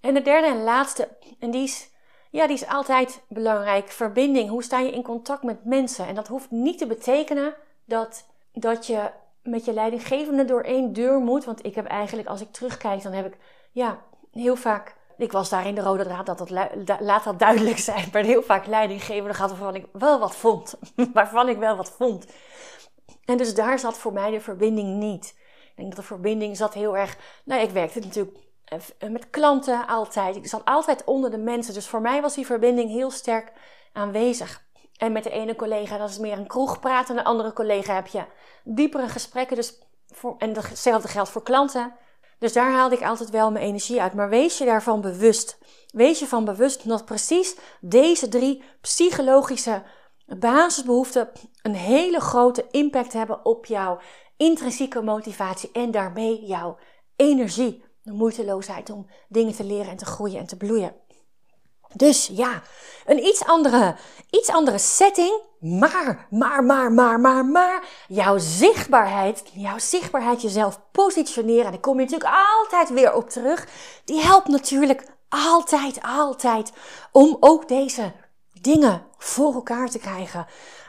En 0.00 0.14
de 0.14 0.22
derde 0.22 0.46
en 0.46 0.62
laatste, 0.62 1.08
en 1.38 1.50
die 1.50 1.62
is, 1.62 1.90
ja, 2.30 2.46
die 2.46 2.56
is 2.56 2.66
altijd 2.66 3.24
belangrijk, 3.28 3.88
verbinding. 3.88 4.48
Hoe 4.48 4.62
sta 4.62 4.78
je 4.78 4.90
in 4.90 5.02
contact 5.02 5.42
met 5.42 5.64
mensen? 5.64 6.06
En 6.06 6.14
dat 6.14 6.28
hoeft 6.28 6.50
niet 6.50 6.78
te 6.78 6.86
betekenen 6.86 7.54
dat, 7.84 8.26
dat 8.52 8.86
je 8.86 9.10
met 9.50 9.64
je 9.64 9.72
leidinggevende 9.72 10.44
door 10.44 10.60
één 10.60 10.92
deur 10.92 11.18
moet. 11.18 11.44
Want 11.44 11.64
ik 11.64 11.74
heb 11.74 11.86
eigenlijk, 11.86 12.28
als 12.28 12.40
ik 12.40 12.52
terugkijk, 12.52 13.02
dan 13.02 13.12
heb 13.12 13.26
ik 13.26 13.36
ja, 13.72 13.98
heel 14.32 14.56
vaak 14.56 14.96
ik 15.18 15.32
was 15.32 15.48
daar 15.48 15.66
in 15.66 15.74
de 15.74 15.80
rode 15.80 16.04
draad, 16.04 16.26
dat 16.26 16.38
dat 16.38 16.50
laat 17.00 17.24
dat 17.24 17.38
duidelijk 17.38 17.78
zijn. 17.78 18.08
Maar 18.12 18.22
heel 18.22 18.42
vaak 18.42 18.66
leidinggevende 18.66 19.34
gehad 19.34 19.50
waarvan 19.50 19.74
ik 19.74 19.86
wel 19.92 20.18
wat 20.18 20.36
vond. 20.36 20.78
waarvan 21.12 21.48
ik 21.48 21.58
wel 21.58 21.76
wat 21.76 21.90
vond. 21.90 22.26
En 23.24 23.36
dus 23.36 23.54
daar 23.54 23.78
zat 23.78 23.98
voor 23.98 24.12
mij 24.12 24.30
de 24.30 24.40
verbinding 24.40 24.96
niet. 24.96 25.34
Ik 25.62 25.72
denk 25.76 25.88
dat 25.88 25.98
de 25.98 26.06
verbinding 26.06 26.56
zat 26.56 26.74
heel 26.74 26.96
erg... 26.96 27.16
Nou, 27.44 27.62
ik 27.62 27.70
werkte 27.70 28.00
natuurlijk 28.00 28.36
eh, 28.64 29.08
met 29.10 29.30
klanten 29.30 29.86
altijd. 29.86 30.36
Ik 30.36 30.46
zat 30.46 30.64
altijd 30.64 31.04
onder 31.04 31.30
de 31.30 31.38
mensen. 31.38 31.74
Dus 31.74 31.86
voor 31.86 32.00
mij 32.00 32.20
was 32.20 32.34
die 32.34 32.46
verbinding 32.46 32.90
heel 32.90 33.10
sterk 33.10 33.52
aanwezig. 33.92 34.66
En 34.98 35.12
met 35.12 35.22
de 35.22 35.30
ene 35.30 35.56
collega, 35.56 35.98
dat 35.98 36.10
is 36.10 36.18
meer 36.18 36.38
een 36.38 36.46
kroegpraat. 36.46 37.10
En 37.10 37.16
de 37.16 37.24
andere 37.24 37.52
collega 37.52 37.94
heb 37.94 38.06
je 38.06 38.24
diepere 38.64 39.08
gesprekken. 39.08 39.56
Dus 39.56 39.78
voor, 40.06 40.34
en 40.38 40.54
hetzelfde 40.54 41.08
geldt 41.08 41.30
voor 41.30 41.42
klanten. 41.42 41.94
Dus 42.38 42.52
daar 42.52 42.72
haalde 42.72 42.94
ik 42.94 43.02
altijd 43.02 43.30
wel 43.30 43.50
mijn 43.50 43.64
energie 43.64 44.00
uit. 44.02 44.14
Maar 44.14 44.28
wees 44.28 44.58
je 44.58 44.64
daarvan 44.64 45.00
bewust. 45.00 45.58
Wees 45.90 46.18
je 46.18 46.26
van 46.26 46.44
bewust 46.44 46.88
dat 46.88 47.04
precies 47.04 47.56
deze 47.80 48.28
drie 48.28 48.62
psychologische 48.80 49.82
basisbehoeften 50.26 51.28
een 51.62 51.74
hele 51.74 52.20
grote 52.20 52.66
impact 52.70 53.12
hebben 53.12 53.44
op 53.44 53.66
jouw 53.66 53.98
intrinsieke 54.36 55.02
motivatie 55.02 55.70
en 55.72 55.90
daarmee 55.90 56.44
jouw 56.44 56.78
energie. 57.16 57.84
De 58.02 58.12
moeiteloosheid 58.12 58.90
om 58.90 59.06
dingen 59.28 59.54
te 59.54 59.64
leren 59.64 59.90
en 59.90 59.96
te 59.96 60.04
groeien 60.04 60.38
en 60.38 60.46
te 60.46 60.56
bloeien. 60.56 60.94
Dus 61.94 62.30
ja, 62.32 62.62
een 63.06 63.26
iets 63.26 63.44
andere, 63.44 63.96
iets 64.30 64.48
andere 64.48 64.78
setting. 64.78 65.40
Maar, 65.60 66.26
maar, 66.30 66.64
maar, 66.64 66.92
maar, 66.92 67.20
maar, 67.20 67.44
maar. 67.44 67.84
Jouw 68.08 68.38
zichtbaarheid, 68.38 69.42
jouw 69.52 69.78
zichtbaarheid, 69.78 70.42
jezelf 70.42 70.80
positioneren. 70.92 71.64
En 71.64 71.70
daar 71.70 71.80
kom 71.80 72.00
je 72.00 72.04
natuurlijk 72.04 72.30
altijd 72.60 72.90
weer 72.90 73.14
op 73.14 73.30
terug. 73.30 73.66
Die 74.04 74.20
helpt 74.20 74.48
natuurlijk 74.48 75.04
altijd, 75.28 75.98
altijd 76.02 76.72
om 77.12 77.36
ook 77.40 77.68
deze 77.68 78.12
dingen 78.60 79.02
voor 79.18 79.54
elkaar 79.54 79.88
te 79.88 79.98
krijgen. 79.98 80.46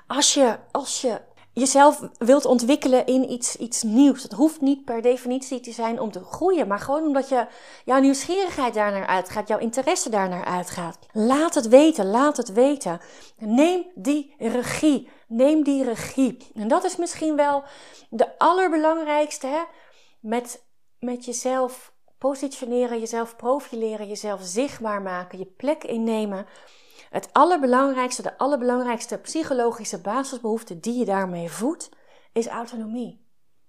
Als 0.07 0.33
je, 0.33 0.57
als 0.71 1.01
je 1.01 1.21
jezelf 1.53 2.01
wilt 2.17 2.45
ontwikkelen 2.45 3.05
in 3.05 3.31
iets, 3.31 3.55
iets 3.55 3.83
nieuws. 3.83 4.23
Het 4.23 4.31
hoeft 4.31 4.61
niet 4.61 4.85
per 4.85 5.01
definitie 5.01 5.59
te 5.59 5.71
zijn 5.71 5.99
om 5.99 6.11
te 6.11 6.23
groeien, 6.23 6.67
maar 6.67 6.79
gewoon 6.79 7.03
omdat 7.03 7.29
je, 7.29 7.47
jouw 7.85 7.99
nieuwsgierigheid 7.99 8.73
daar 8.73 8.91
naar 8.91 9.07
uitgaat, 9.07 9.47
jouw 9.47 9.59
interesse 9.59 10.09
daar 10.09 10.29
naar 10.29 10.45
uitgaat. 10.45 10.99
Laat 11.11 11.55
het 11.55 11.67
weten, 11.67 12.05
laat 12.05 12.37
het 12.37 12.53
weten. 12.53 12.99
Neem 13.37 13.85
die 13.95 14.35
regie. 14.37 15.09
Neem 15.27 15.63
die 15.63 15.83
regie. 15.83 16.37
En 16.53 16.67
dat 16.67 16.83
is 16.83 16.95
misschien 16.95 17.35
wel 17.35 17.63
de 18.09 18.37
allerbelangrijkste, 18.37 19.47
hè? 19.47 19.61
Met, 20.19 20.63
met 20.99 21.25
jezelf 21.25 21.93
positioneren, 22.17 22.99
jezelf 22.99 23.35
profileren, 23.35 24.07
jezelf 24.07 24.39
zichtbaar 24.43 25.01
maken, 25.01 25.39
je 25.39 25.45
plek 25.45 25.83
innemen 25.83 26.45
het 27.09 27.29
allerbelangrijkste, 27.31 28.21
de 28.21 28.37
allerbelangrijkste 28.37 29.17
psychologische 29.17 30.01
basisbehoefte 30.01 30.79
die 30.79 30.99
je 30.99 31.05
daarmee 31.05 31.49
voedt, 31.49 31.89
is 32.33 32.47
autonomie. 32.47 33.27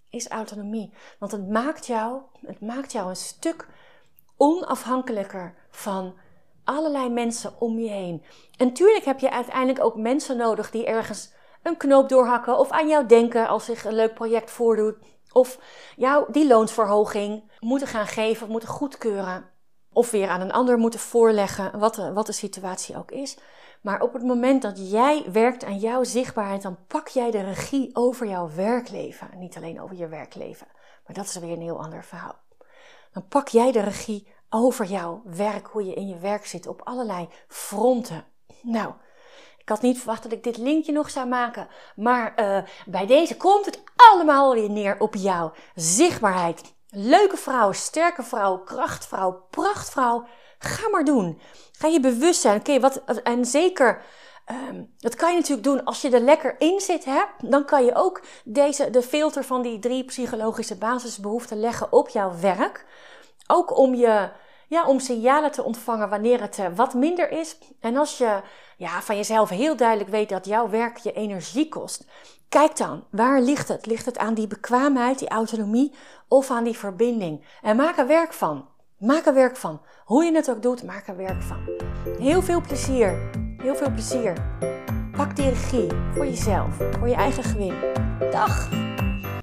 Is 0.09 0.29
autonomie. 0.29 0.93
Want 1.19 1.33
het 1.33 1.49
maakt 1.49 1.87
jou, 1.87 2.21
het 2.47 2.61
maakt 2.61 2.93
jou 2.93 3.09
een 3.09 3.17
stuk 3.17 3.69
onafhankelijker 4.37 5.55
van 5.71 6.15
allerlei 6.65 7.09
mensen 7.09 7.61
om 7.61 7.79
je 7.79 7.89
heen. 7.89 8.25
En 8.57 8.73
tuurlijk 8.73 9.05
heb 9.05 9.19
je 9.19 9.31
uiteindelijk 9.31 9.85
ook 9.85 9.97
mensen 9.97 10.37
nodig 10.37 10.71
die 10.71 10.87
ergens 10.87 11.33
een 11.63 11.77
knoop 11.77 12.09
doorhakken 12.09 12.59
of 12.59 12.71
aan 12.71 12.89
jou 12.89 13.07
denken 13.07 13.49
als 13.49 13.65
zich 13.65 13.85
een 13.85 13.95
leuk 13.95 14.15
project 14.15 14.51
voordoet. 14.51 14.97
Of 15.33 15.59
jou 15.97 16.33
die 16.33 16.47
loonsverhoging 16.47 17.51
moeten 17.61 17.89
gaan 17.89 18.07
geven, 18.07 18.51
moeten 18.51 18.69
goedkeuren 18.69 19.51
of 19.93 20.11
weer 20.11 20.29
aan 20.29 20.41
een 20.41 20.53
ander 20.53 20.79
moeten 20.79 21.01
voorleggen, 21.01 21.79
wat 21.79 21.95
de, 21.95 22.13
wat 22.13 22.27
de 22.27 22.33
situatie 22.33 22.97
ook 22.97 23.11
is. 23.11 23.37
Maar 23.81 24.01
op 24.01 24.13
het 24.13 24.23
moment 24.23 24.63
dat 24.63 24.91
jij 24.91 25.25
werkt 25.33 25.65
aan 25.65 25.79
jouw 25.79 26.05
zichtbaarheid, 26.05 26.63
dan 26.63 26.79
pak 26.87 27.09
jij 27.09 27.31
de 27.31 27.41
regie 27.41 27.91
over 27.93 28.27
jouw 28.27 28.51
werkleven. 28.55 29.31
Niet 29.37 29.57
alleen 29.57 29.81
over 29.81 29.97
je 29.97 30.09
werkleven, 30.09 30.67
maar 31.07 31.17
dat 31.17 31.25
is 31.25 31.37
weer 31.37 31.53
een 31.53 31.63
heel 31.63 31.83
ander 31.83 32.05
verhaal. 32.05 32.39
Dan 33.13 33.29
pak 33.29 33.49
jij 33.49 33.73
de 33.73 33.81
regie 33.81 34.29
over 34.51 34.87
jouw 34.87 35.23
werk, 35.25 35.67
hoe 35.67 35.85
je 35.85 35.95
in 35.95 36.09
je 36.09 36.19
werk 36.19 36.47
zit, 36.47 36.67
op 36.67 36.81
allerlei 36.85 37.29
fronten. 37.49 38.25
Nou, 38.63 38.93
ik 39.59 39.69
had 39.69 39.83
niet 39.83 39.99
verwacht 39.99 40.23
dat 40.23 40.33
ik 40.33 40.45
dit 40.45 40.57
linkje 40.57 40.93
nog 40.93 41.11
zou 41.11 41.29
maken, 41.29 41.69
maar 41.97 42.33
uh, 42.37 42.63
bij 42.87 43.07
deze 43.07 43.37
komt 43.37 43.67
het 43.67 43.83
allemaal 43.97 44.55
weer 44.55 44.71
neer 44.71 44.99
op 44.99 45.15
jouw 45.15 45.53
zichtbaarheid. 45.75 46.75
Leuke 46.91 47.37
vrouw, 47.37 47.73
sterke 47.73 48.23
vrouw, 48.23 48.59
krachtvrouw, 48.59 49.47
prachtvrouw. 49.51 50.27
Ga 50.59 50.89
maar 50.89 51.05
doen. 51.05 51.41
Ga 51.73 51.89
je 51.89 52.01
bewust 52.01 52.41
zijn. 52.41 52.59
Oké, 52.59 52.81
wat 52.81 53.03
en 53.23 53.45
zeker. 53.45 54.03
Um, 54.51 54.95
dat 54.99 55.15
kan 55.15 55.31
je 55.31 55.37
natuurlijk 55.37 55.67
doen 55.67 55.85
als 55.85 56.01
je 56.03 56.11
er 56.11 56.21
lekker 56.21 56.55
in 56.59 56.81
zit. 56.81 57.05
Hè? 57.05 57.23
Dan 57.39 57.65
kan 57.65 57.85
je 57.85 57.95
ook 57.95 58.23
deze, 58.45 58.91
de 58.91 59.03
filter 59.03 59.45
van 59.45 59.63
die 59.63 59.79
drie 59.79 60.05
psychologische 60.05 60.77
basisbehoeften 60.77 61.61
leggen 61.61 61.93
op 61.93 62.09
jouw 62.09 62.33
werk. 62.41 62.87
Ook 63.47 63.79
om, 63.79 63.95
je, 63.95 64.31
ja, 64.71 64.87
om 64.87 65.01
signalen 65.01 65.51
te 65.51 65.63
ontvangen 65.63 66.09
wanneer 66.09 66.41
het 66.41 66.59
uh, 66.59 66.67
wat 66.75 66.95
minder 66.95 67.31
is. 67.31 67.59
En 67.81 67.97
als 67.97 68.19
je 68.19 68.41
ja, 68.77 69.03
van 69.03 69.17
jezelf 69.17 69.49
heel 69.49 69.77
duidelijk 69.77 70.11
weet 70.11 70.29
dat 70.29 70.47
jouw 70.47 70.69
werk 70.69 70.97
je 70.97 71.13
energie 71.13 71.69
kost, 71.69 72.05
Kijk 72.49 72.77
dan, 72.77 73.05
waar 73.11 73.41
ligt 73.41 73.69
het? 73.69 73.87
Ligt 73.87 74.07
het 74.07 74.19
aan 74.19 74.35
die 74.35 74.47
bekwaamheid, 74.47 75.19
die 75.19 75.29
autonomie 75.29 75.95
of 76.29 76.51
aan 76.51 76.65
die 76.65 76.79
verbinding? 76.79 77.45
En 77.63 77.77
maak 77.77 77.99
er 77.99 78.07
werk 78.07 78.33
van. 78.33 78.69
Maak 78.99 79.27
er 79.27 79.35
werk 79.35 79.57
van. 79.57 79.81
Hoe 80.05 80.25
je 80.25 80.35
het 80.35 80.51
ook 80.51 80.63
doet, 80.63 80.85
maak 80.85 81.09
er 81.09 81.17
werk 81.17 81.43
van. 81.43 81.59
Heel 82.19 82.43
veel 82.43 82.61
plezier. 82.61 83.31
Heel 83.57 83.75
veel 83.75 83.91
plezier. 83.91 84.57
Pak 85.17 85.37
die 85.37 85.49
regie 85.49 85.89
voor 86.15 86.25
jezelf, 86.25 86.77
voor 86.99 87.09
je 87.09 87.15
eigen 87.15 87.43
gewin. 87.43 87.75
Dag! 88.31 88.90